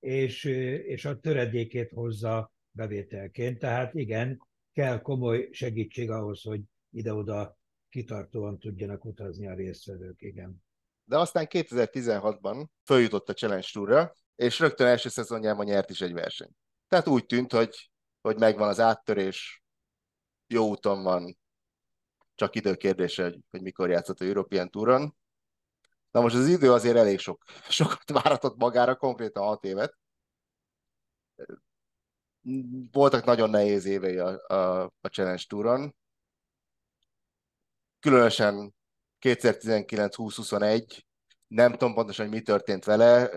[0.00, 0.44] és,
[0.84, 3.58] és a töredékét hozza bevételként.
[3.58, 10.64] Tehát igen, kell komoly segítség ahhoz, hogy ide-oda kitartóan tudjanak utazni a résztvevők, igen.
[11.04, 16.56] De aztán 2016-ban följutott a Challenge Tourra, és rögtön első szezonjában nyert is egy versenyt.
[16.88, 17.90] Tehát úgy tűnt, hogy,
[18.20, 19.62] hogy megvan az áttörés,
[20.46, 21.36] jó úton van,
[22.42, 25.16] csak időkérdése, hogy, hogy mikor játszott a European Touron.
[26.10, 29.98] Na most az idő azért elég sok, sokat váratott magára, konkrétan 6 évet.
[32.92, 35.94] Voltak nagyon nehéz évei a, a, a Challenge Touron.
[38.00, 38.74] Különösen
[39.20, 41.00] 2019-2021,
[41.46, 43.28] nem tudom pontosan, hogy mi történt vele,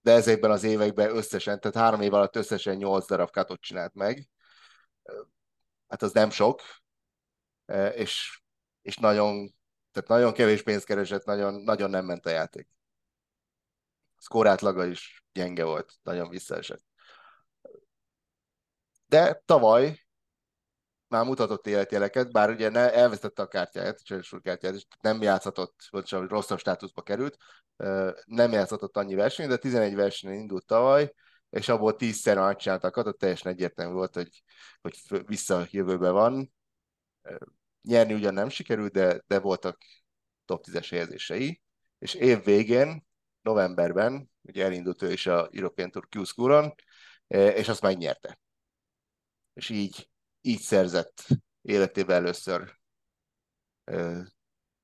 [0.00, 4.28] de ezekben az években összesen, tehát három év alatt összesen nyolc darab katot csinált meg.
[5.88, 6.62] Hát az nem sok,
[7.94, 8.40] és,
[8.82, 9.54] és nagyon,
[9.92, 12.68] tehát nagyon kevés pénzt keresett, nagyon, nagyon nem ment a játék.
[14.28, 16.84] A átlaga is gyenge volt, nagyon visszaesett.
[19.06, 20.06] De tavaly
[21.08, 26.10] már mutatott életjeleket, bár ugye ne, elvesztette a kártyáját, a kártyáját, és nem játszhatott, vagy
[26.10, 27.36] rosszabb státuszba került,
[28.24, 31.14] nem játszhatott annyi verseny, de 11 versenyen indult tavaly,
[31.50, 34.42] és abból 10-szer megcsináltak, ott teljesen egyértelmű volt, hogy,
[34.80, 36.54] hogy vissza jövőbe van.
[37.82, 39.82] Nyerni ugyan nem sikerült, de, de voltak
[40.44, 41.60] top 10-es helyezései,
[41.98, 43.06] és év végén,
[43.40, 46.74] novemberben, ugye elindult ő is a European Tour Q School-on,
[47.26, 48.38] és azt megnyerte.
[49.52, 50.08] És így
[50.46, 51.26] így szerzett
[51.62, 52.78] életében először
[53.90, 54.26] uh,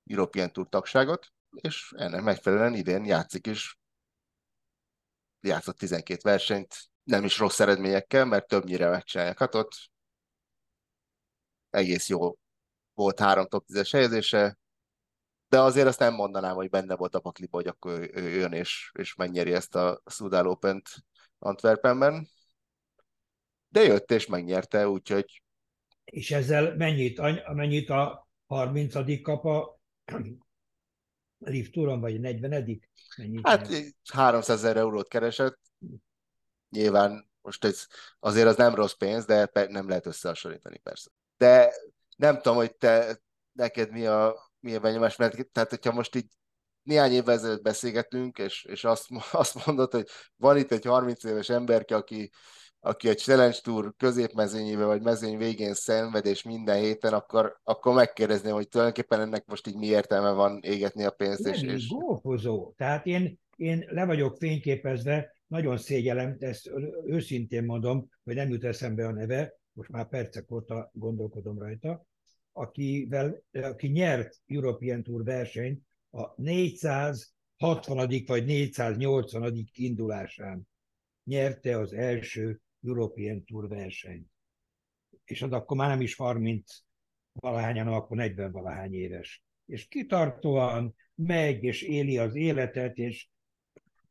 [0.04, 3.78] European Tour tagságot, és ennek megfelelően idén játszik is.
[5.40, 9.74] Játszott 12 versenyt, nem is rossz eredményekkel, mert többnyire megcsinálják hatot.
[11.72, 12.34] Egész jó
[12.94, 14.58] volt három top 10-es helyezése,
[15.48, 18.52] de azért azt nem mondanám, hogy benne volt a pakliba, hogy akkor ő, ő jön
[18.52, 20.88] és, és megnyeri ezt a Sudal Open-t
[21.38, 22.28] Antwerpenben.
[23.68, 25.42] De jött és megnyerte, úgyhogy
[26.04, 27.20] és ezzel mennyit,
[27.54, 29.80] mennyit a 30 kap a
[31.72, 32.80] Touron, vagy 40
[33.16, 33.82] Mennyit hát nyer?
[34.12, 35.58] 300 ezer eurót keresett.
[36.70, 37.86] Nyilván most ez,
[38.18, 41.10] azért az nem rossz pénz, de nem lehet összehasonlítani persze.
[41.42, 41.72] De
[42.16, 43.20] nem tudom, hogy te,
[43.52, 46.26] neked mi a, mi a benyomás, mert tehát hogyha most így
[46.82, 51.48] néhány évvel ezelőtt beszélgetünk, és, és azt, azt mondod, hogy van itt egy 30 éves
[51.48, 52.30] emberke, aki
[52.84, 58.54] aki a Challenge Tour középmezőnyébe vagy mezőny végén szenved, és minden héten, akkor, akkor megkérdezném,
[58.54, 61.42] hogy tulajdonképpen ennek most így mi értelme van égetni a pénzt.
[61.42, 61.88] Nem, és, és...
[61.88, 62.72] gófozó.
[62.76, 66.70] Tehát én, én le vagyok fényképezve, nagyon szégyelem, ezt
[67.06, 72.06] őszintén mondom, hogy nem jut eszembe a neve, most már percek óta gondolkodom rajta,
[72.52, 78.24] akivel, aki nyert European Tour versenyt a 460.
[78.26, 79.68] vagy 480.
[79.72, 80.68] indulásán
[81.24, 84.26] nyerte az első European Tour versenyt.
[85.24, 86.82] És az akkor már nem is 30
[87.32, 89.42] valahány, hanem akkor 40 valahány éves.
[89.66, 93.28] És kitartóan megy, és éli az életet, és,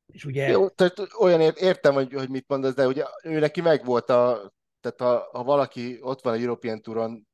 [0.05, 0.47] és ugye...
[0.47, 4.53] Jó, tehát olyan értem, hogy, hogy mit mondasz, de ugye ő neki meg volt a,
[4.81, 7.27] tehát ha, ha valaki ott van a European Touron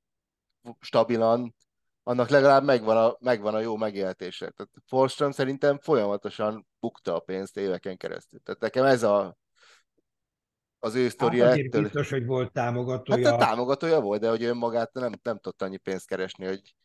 [0.79, 1.55] stabilan,
[2.03, 4.49] annak legalább megvan a, megvan a jó megéltése.
[4.49, 8.39] Tehát Forström szerintem folyamatosan bukta a pénzt éveken keresztül.
[8.39, 9.37] Tehát nekem ez a,
[10.79, 11.81] az ő sztoria hát ettől...
[11.81, 13.25] biztos, hogy volt támogatója.
[13.25, 16.75] Hát a támogatója volt, de hogy önmagát nem, nem tudta annyi pénzt keresni, hogy...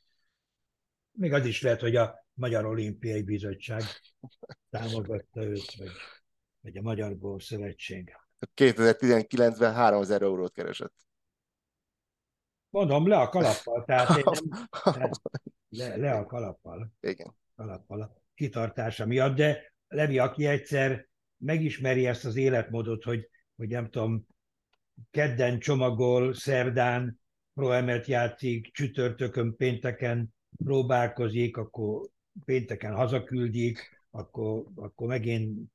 [1.11, 3.83] Még az is lehet, hogy a Magyar Olimpiai Bizottság
[4.71, 5.91] támogatta őt, vagy,
[6.61, 8.17] vagy a Magyar Gól Szövetség.
[8.55, 10.95] 2019-ben 3000 eurót keresett.
[12.71, 14.25] Mondom, le a kalappal, tehát, én
[14.83, 15.21] tehát
[15.69, 16.93] le, le a kalappal.
[17.01, 17.35] Igen.
[17.57, 23.91] Kalappal a kitartása miatt, de Levi, aki egyszer megismeri ezt az életmódot, hogy hogy nem
[23.91, 24.27] tudom,
[25.11, 27.21] kedden csomagol, szerdán
[27.55, 32.09] proemet játszik, csütörtökön, pénteken próbálkozik, akkor
[32.45, 35.71] pénteken hazaküldik, akkor, akkor megint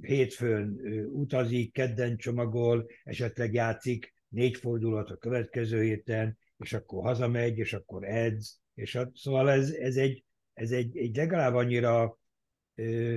[0.00, 0.80] hétfőn
[1.12, 8.04] utazik, kedden csomagol, esetleg játszik négy fordulat a következő héten, és akkor hazamegy, és akkor
[8.04, 12.18] edz, és a, szóval ez, ez, egy, ez egy, egy legalább annyira
[12.74, 13.16] ö,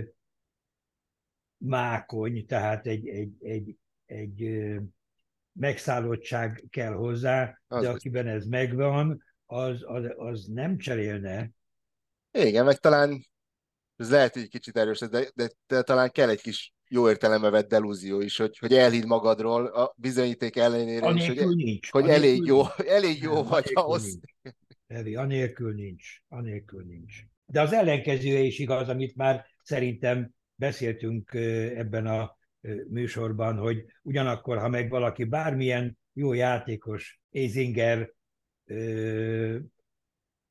[1.57, 4.61] mákony, tehát egy, egy, egy, egy
[5.53, 11.49] megszállottság kell hozzá, az de akiben ez megvan, az, az, az nem cserélne.
[12.31, 13.25] Igen, meg talán
[14.01, 17.69] ez lehet egy kicsit erős, de, de, de talán kell egy kis jó értelembe vett
[17.69, 21.91] delúzió is, hogy, hogy elhidd magadról a bizonyíték ellenére is, hogy, nincs.
[21.91, 22.61] hogy elég jó,
[22.97, 24.19] elég jó vagy ahhoz.
[24.87, 27.15] Evi, anélkül nincs, anélkül nincs.
[27.45, 31.33] De az ellenkezője is igaz, amit már szerintem beszéltünk
[31.75, 32.37] ebben a
[32.89, 38.13] műsorban, hogy ugyanakkor, ha meg valaki bármilyen jó játékos, Ézinger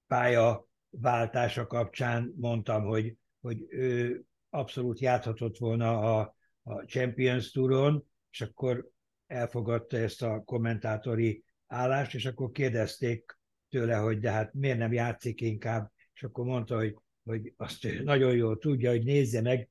[0.07, 8.41] pálya váltása kapcsán mondtam, hogy, hogy ő abszolút játhatott volna a, a Champions Touron, és
[8.41, 8.91] akkor
[9.27, 13.39] elfogadta ezt a kommentátori állást, és akkor kérdezték
[13.69, 16.97] tőle, hogy de hát miért nem játszik inkább, és akkor mondta, hogy
[17.31, 19.69] hogy azt nagyon jól tudja, hogy nézze meg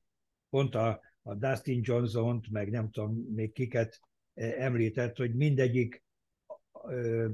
[0.48, 4.00] pont a, a Dustin Johnson-t, meg nem tudom még kiket
[4.34, 6.04] említett, hogy mindegyik
[6.88, 7.28] ö,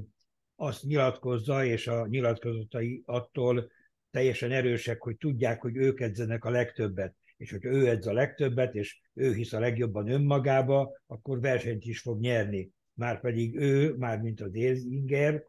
[0.55, 3.71] azt nyilatkozza, és a nyilatkozatai attól
[4.11, 7.15] teljesen erősek, hogy tudják, hogy ők edzenek a legtöbbet.
[7.37, 11.99] És hogyha ő edz a legtöbbet, és ő hisz a legjobban önmagába, akkor versenyt is
[11.99, 12.71] fog nyerni.
[12.93, 15.43] Márpedig ő, már mint az Inger,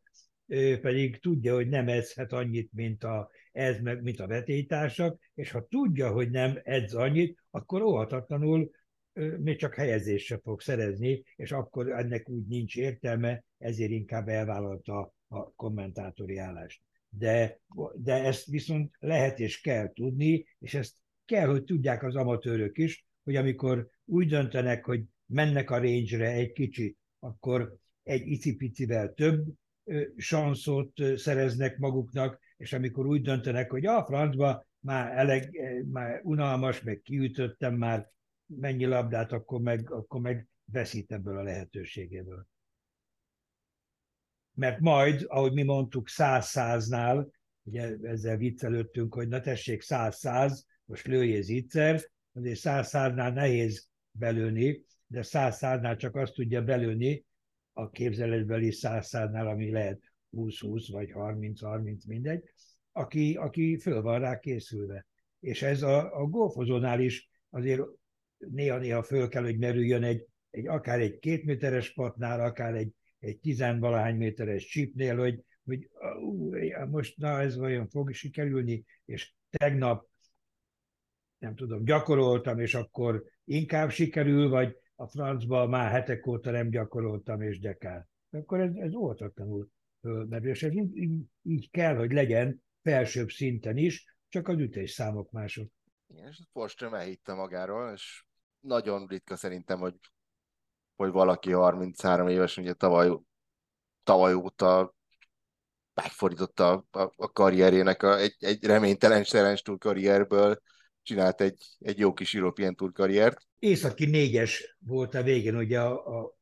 [0.47, 5.51] ő pedig tudja, hogy nem edzhet annyit, mint a, ez, meg, mint a vetélytársak, és
[5.51, 8.71] ha tudja, hogy nem edz annyit, akkor óhatatlanul
[9.39, 15.53] még csak helyezésre fog szerezni, és akkor ennek úgy nincs értelme, ezért inkább elvállalta a
[15.55, 16.81] kommentátori állást.
[17.09, 17.61] De,
[17.95, 23.07] de ezt viszont lehet és kell tudni, és ezt kell, hogy tudják az amatőrök is,
[23.25, 29.47] hogy amikor úgy döntenek, hogy mennek a range-re egy kicsit, akkor egy icipicivel több
[30.17, 35.51] sanszot szereznek maguknak, és amikor úgy döntenek, hogy a francba már, eleg,
[35.93, 38.11] már unalmas, meg kiütöttem már
[38.47, 42.47] mennyi labdát, akkor meg, akkor meg veszít ebből a lehetőségéből.
[44.59, 47.31] Mert majd, ahogy mi mondtuk, száz-száznál,
[47.63, 55.23] ugye ezzel viccelődtünk, hogy na tessék, száz-száz, most lőjél zicser, azért száz-száznál nehéz belőni, de
[55.23, 57.25] száz-száznál csak azt tudja belőni,
[57.73, 60.01] a képzeletbeli száz-száznál, ami lehet
[60.33, 62.43] 20-20 vagy 30-30, mindegy,
[62.93, 65.07] aki, aki föl van rá készülve.
[65.41, 67.83] És ez a, a golfozónál is azért
[68.39, 73.39] néha-néha föl kell, hogy merüljön egy, egy akár egy két méteres patnál, akár egy, egy
[73.39, 75.89] tizenvalahány méteres csípnél, hogy, hogy
[76.21, 76.51] ú,
[76.91, 80.09] most na ez vajon fog sikerülni, és tegnap
[81.39, 87.43] nem tudom, gyakoroltam, és akkor inkább sikerül, vagy a francba már hetek óta nem gyakoroltam,
[87.43, 88.07] és dekár.
[88.31, 89.69] Akkor ez, ez óvatatlanul
[90.01, 95.71] fölmerül, és ez így, így, kell, hogy legyen felsőbb szinten is, csak az számok mások.
[96.07, 98.25] És Forström elhitte magáról, és
[98.61, 99.95] nagyon ritka szerintem, hogy,
[100.99, 103.11] hogy valaki 33 éves, ugye tavaly,
[104.03, 104.95] tavaly óta
[105.95, 110.61] megfordította a, a karrierjének a, egy, egy reménytelen Challenge Tour karrierből,
[111.03, 113.47] csinált egy, egy jó kis European Tour karriert.
[113.59, 116.35] Északi négyes volt a végén, ugye a, a, a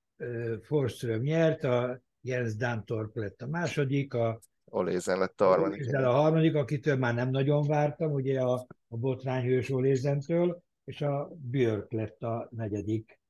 [0.62, 5.80] Forström nyert, a Jens Dantorp lett a második, a Olézen lett a harmadik.
[5.80, 11.30] Olézen a harmadik, akitől már nem nagyon vártam, ugye a, a botrányhős Olézentől, és a
[11.50, 13.20] Björk lett a negyedik,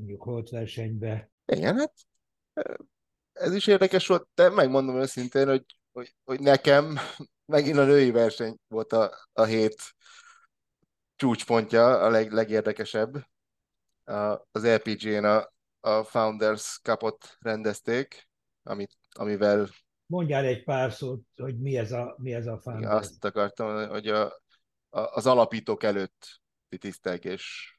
[0.00, 1.30] mondjuk holt versenybe.
[1.46, 1.92] Igen, hát
[3.32, 6.98] ez is érdekes volt, de megmondom őszintén, hogy, hogy, hogy nekem
[7.52, 9.94] megint a női verseny volt a, a hét
[11.16, 13.26] csúcspontja, a leg, legérdekesebb.
[14.04, 18.28] A, az LPG-n a, a Founders Cupot rendezték,
[18.62, 19.68] amit, amivel...
[20.06, 22.94] Mondjál egy pár szót, hogy mi ez a, mi ez a Founders.
[22.94, 24.24] Azt akartam, hogy a,
[24.88, 26.40] a, az alapítók előtt
[26.78, 27.74] tisztek és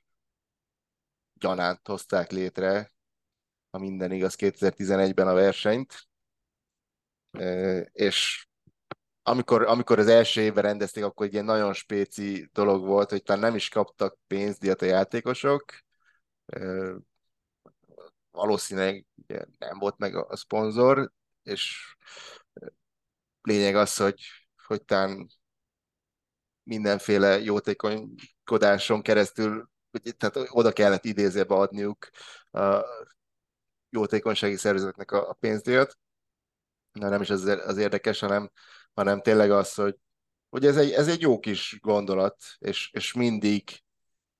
[1.41, 2.91] gyanánt hozták létre,
[3.71, 6.07] ha minden igaz, 2011-ben a versenyt,
[7.91, 8.47] és
[9.23, 13.41] amikor, amikor az első évben rendezték, akkor egy ilyen nagyon spéci dolog volt, hogy talán
[13.41, 15.63] nem is kaptak pénzdíjat a játékosok,
[18.31, 19.05] valószínűleg
[19.57, 21.11] nem volt meg a szponzor,
[21.43, 21.95] és
[23.41, 24.21] lényeg az, hogy,
[24.67, 25.27] hogy talán
[26.63, 29.70] mindenféle jótékonykodáson keresztül,
[30.17, 32.09] tehát oda kellett idézőbe adniuk
[32.51, 32.85] a
[33.89, 35.97] jótékonysági szervezetnek a, a pénzdíjat.
[36.91, 38.51] Na nem is az, az érdekes, hanem,
[38.93, 39.95] hanem tényleg az, hogy,
[40.49, 43.83] hogy ez, egy, ez egy jó kis gondolat, és, és mindig,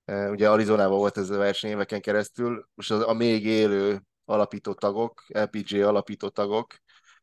[0.06, 4.74] e, ugye Arizonában volt ez a verseny éveken keresztül, most az, a még élő alapító
[4.74, 6.76] tagok, LPG alapító tagok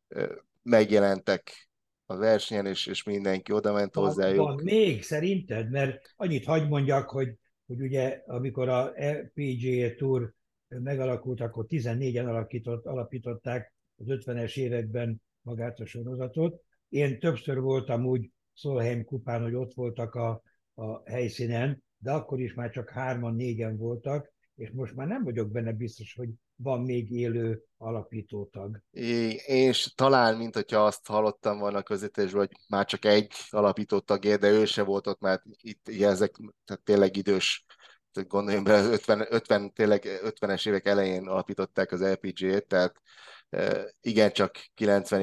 [0.08, 0.28] e,
[0.62, 1.68] megjelentek
[2.06, 4.46] a versenyen, és, és mindenki oda ment hozzájuk.
[4.46, 5.70] Van még szerinted?
[5.70, 7.34] Mert annyit hagy mondjak, hogy,
[7.68, 8.92] hogy ugye amikor a
[9.34, 10.32] PGA Tour
[10.68, 16.62] megalakult, akkor 14-en alakított, alapították az 50-es években magát a sorozatot.
[16.88, 20.42] Én többször voltam úgy Szolheim kupán, hogy ott voltak a,
[20.74, 25.50] a helyszínen, de akkor is már csak hárman, négyen voltak, és most már nem vagyok
[25.50, 28.82] benne biztos, hogy van még élő alapítótag.
[29.46, 34.64] És talán, mint hogyha azt hallottam volna a hogy már csak egy alapítótag, de ő
[34.64, 37.66] se volt ott, mert itt ugye, ezek tehát tényleg idős
[38.26, 43.02] gondoljunk bele, 50, 50, tényleg 50-es évek elején alapították az LPG-t, tehát
[43.48, 45.20] e, igen, csak 90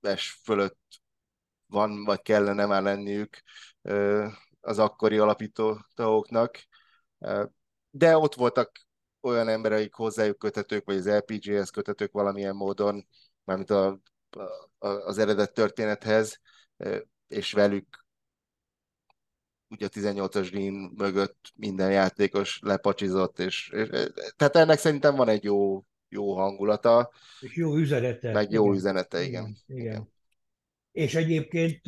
[0.00, 0.78] éves fölött
[1.66, 3.42] van, vagy kellene már lenniük
[3.82, 3.92] e,
[4.60, 6.58] az akkori alapító tagoknak,
[7.18, 7.50] e,
[7.98, 8.70] de ott voltak
[9.20, 13.06] olyan emberek hozzájuk kötetők, vagy az LPG-hez kötetők valamilyen módon,
[13.44, 14.00] mármint a,
[14.78, 16.40] a, az eredet történethez,
[17.28, 18.06] és velük
[19.68, 23.88] ugye a 18-as green mögött minden játékos lepacsizott, és, és,
[24.36, 27.10] tehát ennek szerintem van egy jó, jó hangulata.
[27.40, 28.32] És jó üzenete.
[28.32, 28.76] Meg jó igen.
[28.76, 29.56] üzenete, igen.
[29.66, 30.12] Igen, igen.
[30.92, 31.80] És egyébként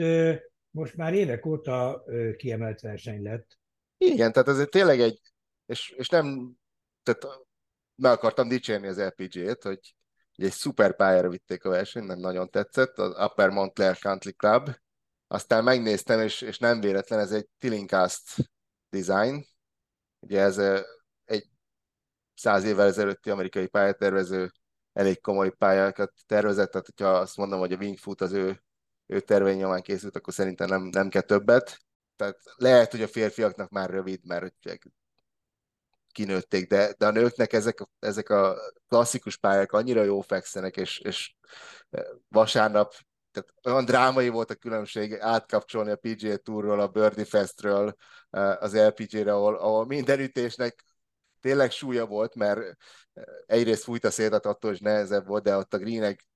[0.70, 2.04] most már évek óta
[2.36, 3.58] kiemelt verseny lett.
[3.98, 5.20] Igen, tehát ez tényleg egy,
[5.70, 6.56] és, és nem,
[7.02, 7.26] tehát
[7.94, 9.94] meg akartam dicsérni az LPG-t, hogy
[10.32, 14.70] egy szuper pályára vitték a versenyt, nem nagyon tetszett, az Upper Montclair Country Club,
[15.26, 18.50] aztán megnéztem, és, és nem véletlen, ez egy Tillincast
[18.88, 19.46] design,
[20.20, 20.58] ugye ez
[21.24, 21.48] egy
[22.34, 24.50] száz évvel ezelőtti amerikai pályatervező
[24.92, 28.62] elég komoly pályákat tervezett, tehát hogyha azt mondom, hogy a Wingfoot az ő,
[29.06, 31.78] ő tervein nyomán készült, akkor szerintem nem, nem kell többet.
[32.16, 34.54] Tehát lehet, hogy a férfiaknak már rövid, mert
[36.20, 38.56] kinőtték, de, de a nőknek ezek, ezek a
[38.88, 41.34] klasszikus pályák annyira jó fekszenek, és, és
[42.28, 42.94] vasárnap
[43.32, 47.96] tehát olyan drámai volt a különbség átkapcsolni a PGA Tourról, a Birdie Festről
[48.58, 50.84] az LPG-re, ahol, ahol minden ütésnek
[51.40, 52.76] tényleg súlya volt, mert
[53.46, 56.26] egyrészt fújt a szélet, attól is nehezebb volt, de ott a greenek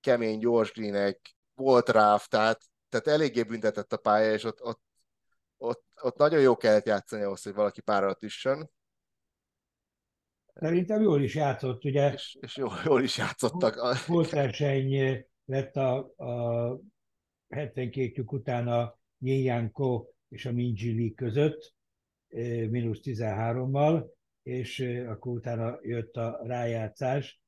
[0.00, 4.80] kemény, gyors greenek, volt ráv, tehát, tehát eléggé büntetett a pálya, és ott, ott,
[5.56, 8.70] ott, ott nagyon jó kellett játszani ahhoz, hogy valaki pára üssön.
[10.54, 12.12] Szerintem jól is játszott, ugye?
[12.12, 14.06] És, és jól, jól is játszottak.
[14.06, 16.80] Volt verseny lett a, a
[17.48, 21.74] 72 után a Yin Ko és a Minji között,
[22.68, 24.04] mínusz 13-mal,
[24.42, 27.42] és akkor utána jött a rájátszás.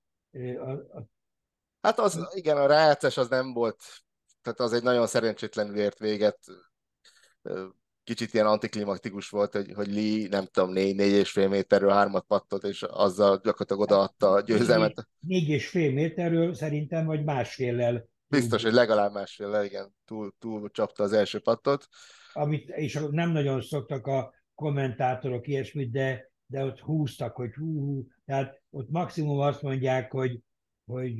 [0.58, 1.08] A, a...
[1.80, 3.82] Hát az, igen, a rájátszás az nem volt,
[4.42, 6.38] tehát az egy nagyon szerencsétlenül ért véget.
[8.04, 12.24] Kicsit ilyen antiklimaktikus volt, hogy, hogy Lee, nem tudom, négy, négy és fél méterről hármat
[12.26, 14.94] pattott, és azzal gyakorlatilag odaadta a győzelmet.
[14.94, 18.08] Négy, négy és fél méterről szerintem, vagy másféllel.
[18.26, 21.88] Biztos, hogy legalább másfél, igen, túl, túl csapta az első pattot.
[22.32, 28.06] Amit, és nem nagyon szoktak a kommentátorok ilyesmit, de de ott húztak, hogy hú, hú.
[28.24, 30.40] Tehát ott maximum azt mondják, hogy,
[30.84, 31.16] hogy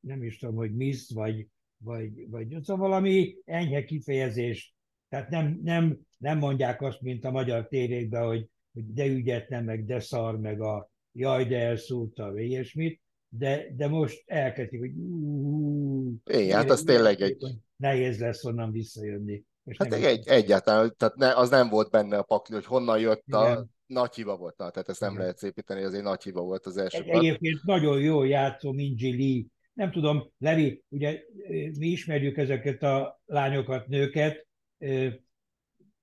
[0.00, 1.46] nem is tudom, hogy miss, vagy,
[1.76, 4.75] vagy, vagy szóval valami enyhe kifejezés.
[5.08, 9.84] Tehát nem, nem, nem mondják azt, mint a magyar tévékben, hogy, hogy de ügyetlen, meg
[9.84, 14.92] de szar, meg a jaj, de elszúrta, vagy ilyesmit, de, de most elkezdik, hogy
[16.24, 17.44] Igen, hát az tényleg egy...
[17.76, 19.44] Nehéz lesz onnan visszajönni.
[19.62, 23.24] Most hát egy, egyáltalán, tehát ne, az nem volt benne a pakli, hogy honnan jött
[23.26, 23.40] Igen.
[23.40, 25.22] a nagy hiba volt, na, tehát ezt nem Igen.
[25.22, 29.16] lehet szépíteni, az egy nagy hiba volt az első egy, Egyébként nagyon jó játszó Minji
[29.16, 29.44] Lee.
[29.72, 31.22] Nem tudom, Levi, ugye
[31.78, 34.45] mi ismerjük ezeket a lányokat, nőket,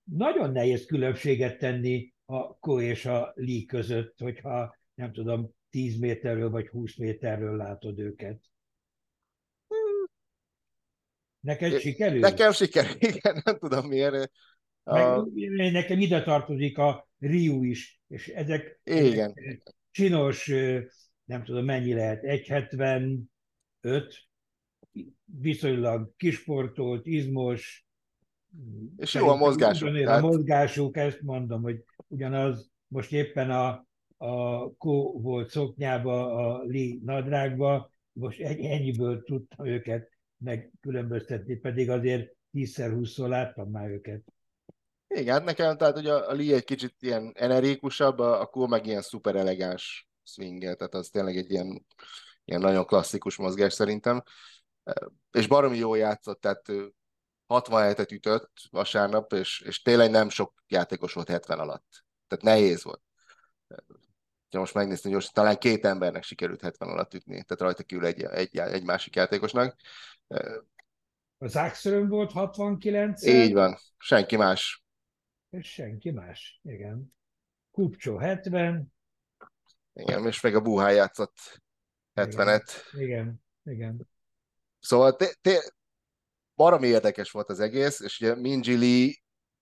[0.03, 6.49] nagyon nehéz különbséget tenni a Ko és a Lee között, hogyha nem tudom, 10 méterről
[6.49, 8.41] vagy 20 méterről látod őket.
[11.39, 12.19] Neked sikerül?
[12.19, 14.32] Nekem sikerül, igen, nem tudom miért.
[14.84, 15.28] Meg, a...
[15.71, 19.34] Nekem ide tartozik a Riu is, és ezek, Igen.
[19.91, 20.51] csinos,
[21.24, 24.15] nem tudom mennyi lehet, 1,75,
[25.24, 27.82] viszonylag kisportolt, izmos,
[28.97, 30.07] és jó a mozgásuk.
[30.07, 33.87] A mozgásuk, ezt mondom, hogy ugyanaz most éppen a,
[34.17, 43.27] a Kó volt szoknyába, a Li nadrágba, most ennyiből tudtam őket megkülönböztetni, pedig azért 10-20-szor
[43.27, 44.21] láttam már őket.
[45.07, 49.01] Igen, hát nekem tehát hogy a, Lee egy kicsit ilyen energikusabb, a, a meg ilyen
[49.01, 51.85] szuper elegáns swing tehát az tényleg egy ilyen,
[52.45, 54.23] ilyen nagyon klasszikus mozgás szerintem.
[55.31, 56.61] És baromi jó játszott, tehát
[57.61, 62.05] 67-et ütött vasárnap, és, és tényleg nem sok játékos volt 70 alatt.
[62.27, 63.01] Tehát nehéz volt.
[64.49, 68.23] Ha most megnézni, hogy talán két embernek sikerült 70 alatt ütni, tehát rajta kívül egy,
[68.23, 69.75] egy, egy másik játékosnak.
[71.37, 74.83] Az Axelön volt 69 Így van, senki más
[75.53, 76.59] és senki más.
[76.63, 77.13] Igen.
[77.71, 78.93] Kupcsó 70.
[79.93, 81.61] Igen, és meg a Buhá játszott
[82.15, 82.69] 70-et.
[82.91, 83.41] Igen, igen.
[83.63, 84.07] igen.
[84.79, 85.73] Szóval te,
[86.55, 89.13] baromi érdekes volt az egész, és ugye Minji Lee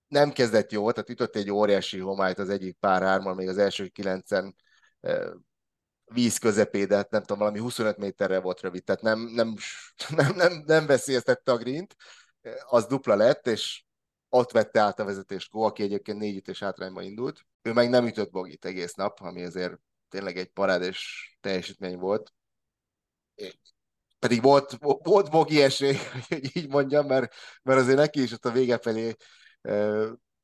[0.07, 3.87] nem kezdett jó, tehát ütött egy óriási homályt az egyik pár hármal, még az első
[3.87, 4.55] kilencen
[6.05, 9.55] víz közepédet, nem tudom, valami 25 méterre volt rövid, tehát nem, nem,
[10.15, 11.95] nem, nem, nem veszélyeztette a grint,
[12.65, 13.83] az dupla lett, és
[14.29, 17.45] ott vette át a vezetést Go, aki egyébként négy ütés hátrányba indult.
[17.61, 19.73] Ő meg nem ütött bogit egész nap, ami azért
[20.09, 22.33] tényleg egy parádés teljesítmény volt.
[24.22, 25.95] Pedig volt, volt bogi esély,
[26.28, 29.15] hogy így mondjam, mert, mert azért neki is ott a vége felé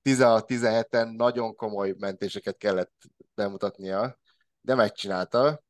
[0.04, 2.94] 16-17-en nagyon komoly mentéseket kellett
[3.36, 4.20] bemutatnia,
[4.62, 5.64] de megcsinálta,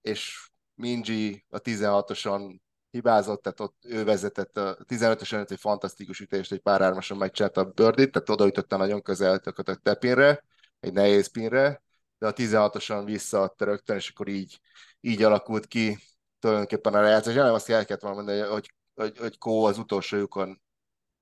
[0.00, 2.60] és Minji a 16-oson
[2.90, 7.60] hibázott, tehát ott ő vezetett a 15-ös előtt egy fantasztikus ütést, egy pár ármason megcsinálta
[7.60, 10.44] a birdit, tehát odaütötte nagyon közel a tepinre,
[10.80, 11.82] egy nehéz pinre,
[12.18, 14.60] de a 16-osan visszaadta rögtön, és akkor így,
[15.00, 15.98] így alakult ki
[16.38, 17.34] tulajdonképpen a rejátszás.
[17.34, 20.62] Nem azt el kellett volna mondani, hogy, hogy, hogy Kó az utolsó lyukon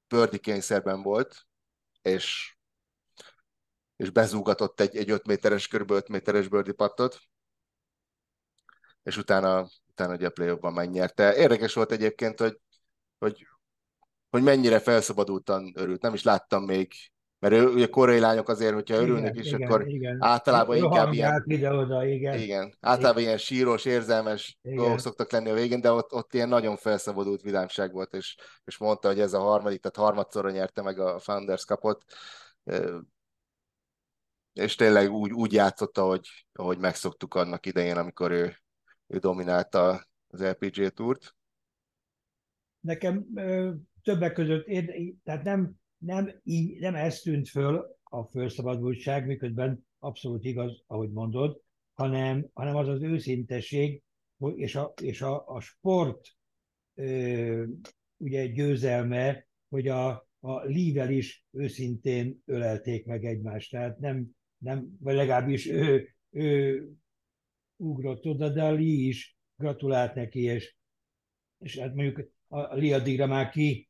[0.08, 1.46] bőrdi kényszerben volt,
[2.02, 2.56] és,
[3.96, 5.90] és bezúgatott egy, egy 5 méteres, kb.
[5.90, 7.20] 5 méteres bőrdi pattot,
[9.02, 11.36] és utána, utána ugye a play megnyerte.
[11.36, 12.60] Érdekes volt egyébként, hogy,
[13.18, 13.46] hogy,
[14.30, 16.02] hogy mennyire felszabadultan örült.
[16.02, 16.92] Nem is láttam még
[17.44, 20.16] mert ő, ugye koreai lányok azért, hogyha örülnek is, igen, akkor igen.
[20.20, 21.44] általában inkább ilyen...
[21.46, 22.38] ide-oda, igen.
[22.38, 23.26] Igen, általában igen.
[23.28, 24.76] ilyen síros, érzelmes igen.
[24.76, 28.78] dolgok szoktak lenni a végén, de ott, ott ilyen nagyon felszabadult vidámság volt, és, és
[28.78, 32.04] mondta, hogy ez a harmadik, tehát harmadszorra nyerte meg a Founders kapot,
[34.52, 38.56] és tényleg úgy, úgy játszotta, hogy, ahogy megszoktuk annak idején, amikor ő,
[39.06, 41.36] ő dominálta az LPG túrt.
[42.80, 43.70] Nekem ö,
[44.02, 50.44] többek között, én, tehát nem nem, így, nem ez tűnt föl a felszabadultság, miközben abszolút
[50.44, 51.60] igaz, ahogy mondod,
[51.92, 54.02] hanem, hanem az az őszintesség,
[54.54, 56.28] és a, és a, a sport
[56.94, 57.64] ö,
[58.16, 63.70] ugye győzelme, hogy a, a Lível is őszintén ölelték meg egymást.
[63.70, 64.26] Tehát nem,
[64.58, 66.82] nem vagy legalábbis ő, ő
[67.76, 70.76] ugrott oda, de a Lee is gratulált neki, és,
[71.58, 73.88] és hát mondjuk a Lee addigra már ki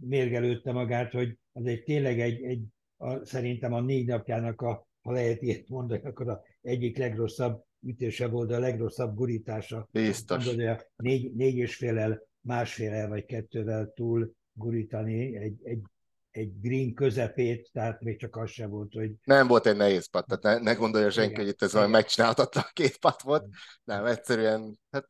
[0.00, 2.62] mérgelődte magát, hogy az egy tényleg egy, egy
[2.96, 8.28] a, szerintem a négy napjának a, ha lehet ilyet mondani, akkor a egyik legrosszabb ütése
[8.28, 9.88] volt, a legrosszabb gurítása.
[9.92, 10.44] Biztos.
[10.44, 15.82] Mondod, hogy a négy, négy és félel, másfélel vagy kettővel túl gurítani egy, egy,
[16.30, 19.12] egy green közepét, tehát még csak az sem volt, hogy...
[19.24, 21.44] Nem volt egy nehéz pat, tehát ne, ne gondolja senki, Igen.
[21.44, 23.46] hogy itt ez valami megcsinálhatatlan két pat volt.
[23.84, 25.06] Nem, egyszerűen, hát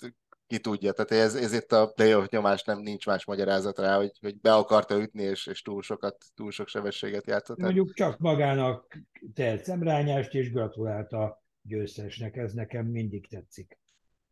[0.49, 0.93] ki tudja.
[0.93, 4.55] Tehát ez, ez itt a playoff nyomás nem nincs más magyarázat rá, hogy, hogy be
[4.55, 7.59] akarta ütni, és, és túl sokat, túl sok sebességet játszott.
[7.59, 8.99] Mondjuk csak magának
[9.35, 13.79] telt szemrányást, és gratulált a győztesnek, ez nekem mindig tetszik.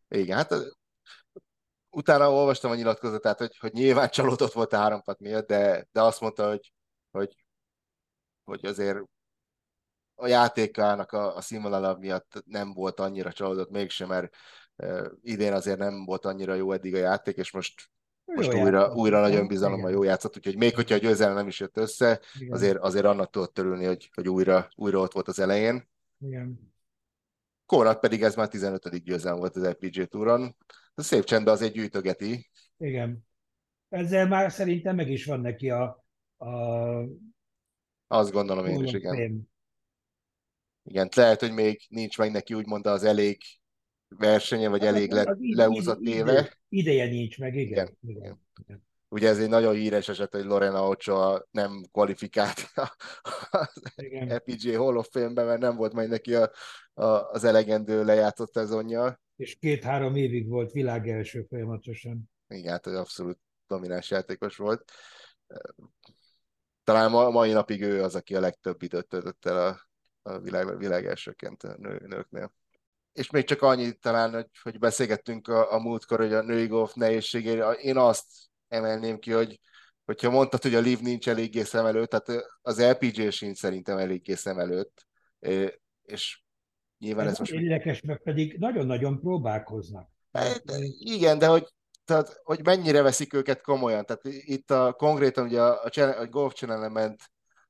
[0.08, 0.54] Igen, hát
[1.90, 6.20] utána olvastam a nyilatkozatát, hogy, hogy nyilván csalódott volt a hárompat miatt, de, de azt
[6.20, 6.72] mondta, hogy,
[7.10, 7.36] hogy,
[8.44, 8.98] hogy azért
[10.14, 14.34] a játékának a, a színvonala miatt nem volt annyira csalódott mégsem, mert
[15.22, 17.90] idén azért nem volt annyira jó eddig a játék, és most
[18.34, 21.60] most jó újra, újra nagyon bizalommal jó játszott, úgyhogy még hogyha a győzelem nem is
[21.60, 25.88] jött össze, azért, azért annak tudott törülni, hogy, hogy újra, újra ott volt az elején.
[26.20, 26.74] Igen.
[27.66, 29.02] Kónak pedig ez már 15.
[29.02, 30.56] győzelem volt az LPG túron.
[30.94, 32.50] Szép csendben azért gyűjtögeti.
[32.78, 33.26] Igen.
[33.88, 36.04] Ezzel már szerintem meg is van neki a,
[36.36, 36.48] a
[38.06, 39.48] azt gondolom én is, igen.
[40.82, 43.42] Igen, lehet, hogy még nincs meg neki úgymond az elég
[44.08, 46.58] versenye, vagy hát, elég le, leúzott éve.
[46.68, 47.96] Ideje nincs meg, igen.
[48.00, 48.16] igen.
[48.16, 48.40] igen.
[48.64, 48.84] igen.
[49.08, 52.70] Ugye ez egy nagyon híres eset, hogy Lorena Ochoa nem kvalifikált
[53.50, 53.82] az
[54.28, 56.50] EPG Hall of Fame-be, mert nem volt majd neki a,
[56.94, 59.20] a, az elegendő lejátszott szezonja.
[59.36, 62.30] És két-három évig volt világ első folyamatosan.
[62.48, 64.92] Igen, hát abszolút domináns játékos volt.
[66.84, 69.80] Talán ma, mai napig ő az, aki a legtöbb időt töltött el a,
[70.22, 72.52] a világ, világ elsőként a nő, nőknél
[73.16, 76.94] és még csak annyit talán, hogy, hogy beszélgettünk a, a múltkor, hogy a női golf
[76.94, 78.26] nehézségére, én azt
[78.68, 79.60] emelném ki, hogy
[80.04, 84.34] hogyha mondtad, hogy a Liv nincs eléggé szem előtt, tehát az LPG sincs szerintem eléggé
[84.34, 85.06] szem előtt,
[86.02, 86.42] és
[86.98, 87.52] nyilván ez, ez most...
[87.52, 90.08] Érdekes, meg pedig nagyon-nagyon próbálkoznak.
[90.30, 91.66] De, igen, de hogy,
[92.04, 94.04] tehát, hogy mennyire veszik őket komolyan.
[94.04, 97.22] Tehát itt a, konkrétan ugye a, a, channel, a Golf channel ment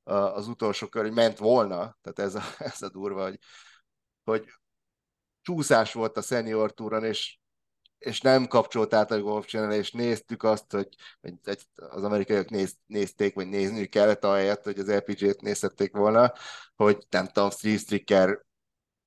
[0.03, 2.43] az utolsó kör, hogy ment volna, tehát ez a,
[2.73, 3.39] ez a durva, hogy,
[4.25, 4.45] hogy
[5.47, 7.39] csúszás volt a senior túron, és,
[7.99, 10.89] és nem kapcsolt át a Golf Channel, és néztük azt, hogy,
[11.21, 11.35] hogy
[11.75, 16.33] az amerikaiak néz, nézték, vagy nézni kellett ahelyett, hogy az LPG-t nézhették volna,
[16.77, 18.45] hogy nem tudom, three stricker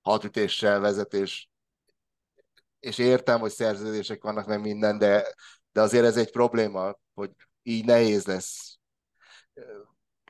[0.01, 1.49] hat ütéssel vezetés,
[2.79, 5.35] és értem, hogy szerződések vannak, meg minden, de,
[5.71, 7.31] de azért ez egy probléma, hogy
[7.63, 8.77] így nehéz lesz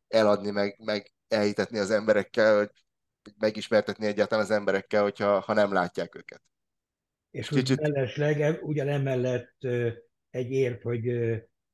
[0.07, 2.69] eladni, meg, meg elhitetni az emberekkel, hogy
[3.37, 6.41] megismertetni egyáltalán az emberekkel, hogyha ha nem látják őket.
[7.31, 7.81] És Kicsit...
[7.81, 9.63] mellesleg ugyanemellett
[10.29, 11.03] egy érv, hogy,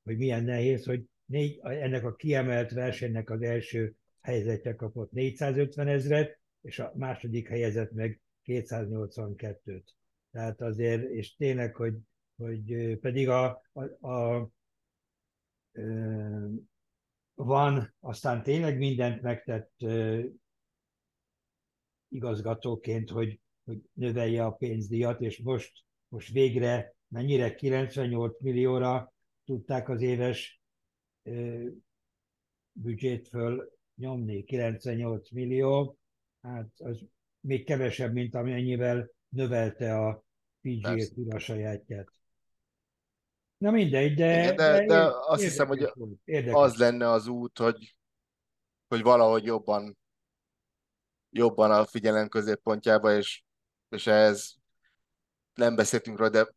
[0.03, 6.39] hogy milyen nehéz, hogy négy, ennek a kiemelt versenynek az első helyzetje kapott 450 ezret,
[6.61, 9.83] és a második helyezett meg 282-t.
[10.31, 11.97] Tehát azért, és tényleg, hogy,
[12.35, 14.49] hogy pedig a, a, a
[17.33, 19.73] van, aztán tényleg mindent megtett
[22.15, 29.13] igazgatóként, hogy, hogy növelje a pénzdíjat, és most, most végre mennyire 98 millióra
[29.45, 30.61] tudták az éves
[32.71, 35.97] büdzsét föl nyomni, 98 millió,
[36.41, 37.05] hát az
[37.39, 40.23] még kevesebb, mint amennyivel növelte a
[40.61, 42.09] PGA Tour a sajátját.
[43.57, 44.43] Na mindegy, de...
[44.43, 45.91] Igen, de, de, de azt hiszem, hogy
[46.51, 47.95] az lenne az út, hogy,
[48.87, 49.97] hogy valahogy jobban
[51.35, 53.43] jobban a figyelem középpontjába, és,
[53.89, 54.55] és ehhez
[55.53, 56.47] nem beszéltünk róla, de,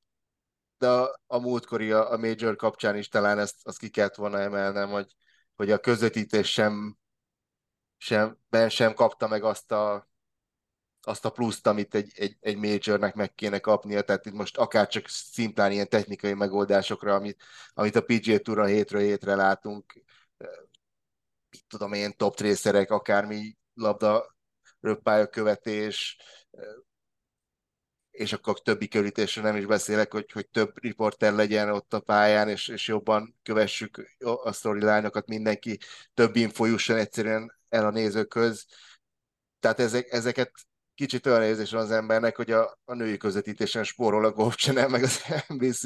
[0.78, 4.40] de a, a múltkori, a, a Major kapcsán is talán ezt azt ki kellett volna
[4.40, 5.16] emelnem, hogy,
[5.56, 6.96] hogy a közvetítés sem,
[7.96, 10.08] sem, ben sem kapta meg azt a,
[11.02, 14.88] azt a pluszt, amit egy, egy, egy majornek meg kéne kapnia, tehát itt most akár
[14.88, 20.02] csak szimplán ilyen technikai megoldásokra, amit, amit a PGA Touron hétről hétre látunk,
[21.68, 24.36] tudom én, top trészerek, akármi labda
[24.80, 26.16] röppályakövetés,
[28.10, 32.48] és akkor többi körítésről nem is beszélek, hogy, hogy több riporter legyen ott a pályán,
[32.48, 35.78] és, és jobban kövessük a storyline mindenki
[36.14, 38.66] több info jusson egyszerűen el a nézőköz.
[39.60, 40.52] Tehát ezek, ezeket
[40.94, 44.88] kicsit olyan érzés van az embernek, hogy a, a női közvetítésen spórol a Golf Channel,
[44.88, 45.22] meg az
[45.54, 45.82] NBC,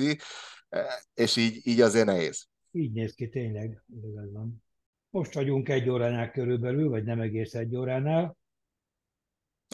[1.14, 2.47] és így, így azért nehéz.
[2.70, 3.82] Így néz ki tényleg,
[4.32, 4.64] van.
[5.11, 8.36] Most vagyunk egy óránál körülbelül, vagy nem egész egy óránál.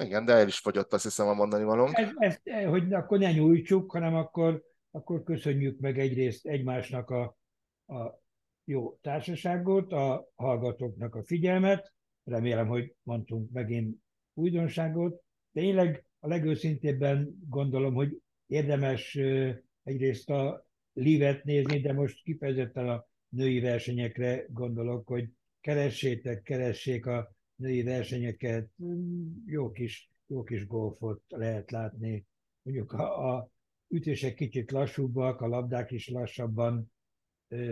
[0.04, 1.96] Igen, de el is fogyott, azt hiszem a mondani valónk.
[1.96, 2.10] Ez,
[2.42, 7.22] ez, hogy akkor ne nyújtsuk, hanem akkor, akkor köszönjük meg egyrészt egymásnak a,
[7.86, 8.20] a
[8.64, 11.92] jó társaságot, a hallgatóknak a figyelmet.
[12.24, 13.96] Remélem, hogy mondtunk megint
[14.34, 15.22] újdonságot.
[15.52, 19.18] Tényleg a legőszintébben gondolom, hogy érdemes
[19.82, 25.28] egyrészt a livet nézni, de most kifejezetten a női versenyekre gondolok, hogy
[25.60, 28.68] keressétek, keressék a női versenyeket,
[29.46, 32.26] jó kis, jó kis golfot lehet látni.
[32.62, 33.50] Mondjuk a, a
[33.88, 36.92] ütések kicsit lassúbbak, a labdák is lassabban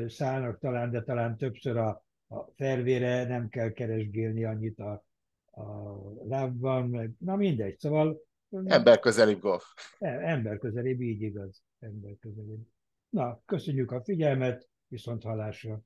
[0.07, 5.05] szállnak talán, de talán többször a, a fervére nem kell keresgélni annyit a,
[5.51, 8.21] a lábban, meg, na mindegy, szóval...
[8.65, 9.65] Ember közelibb golf.
[9.99, 12.67] E, ember közelibb, így igaz, ember közelibb.
[13.09, 15.83] Na, köszönjük a figyelmet, viszont hallásra.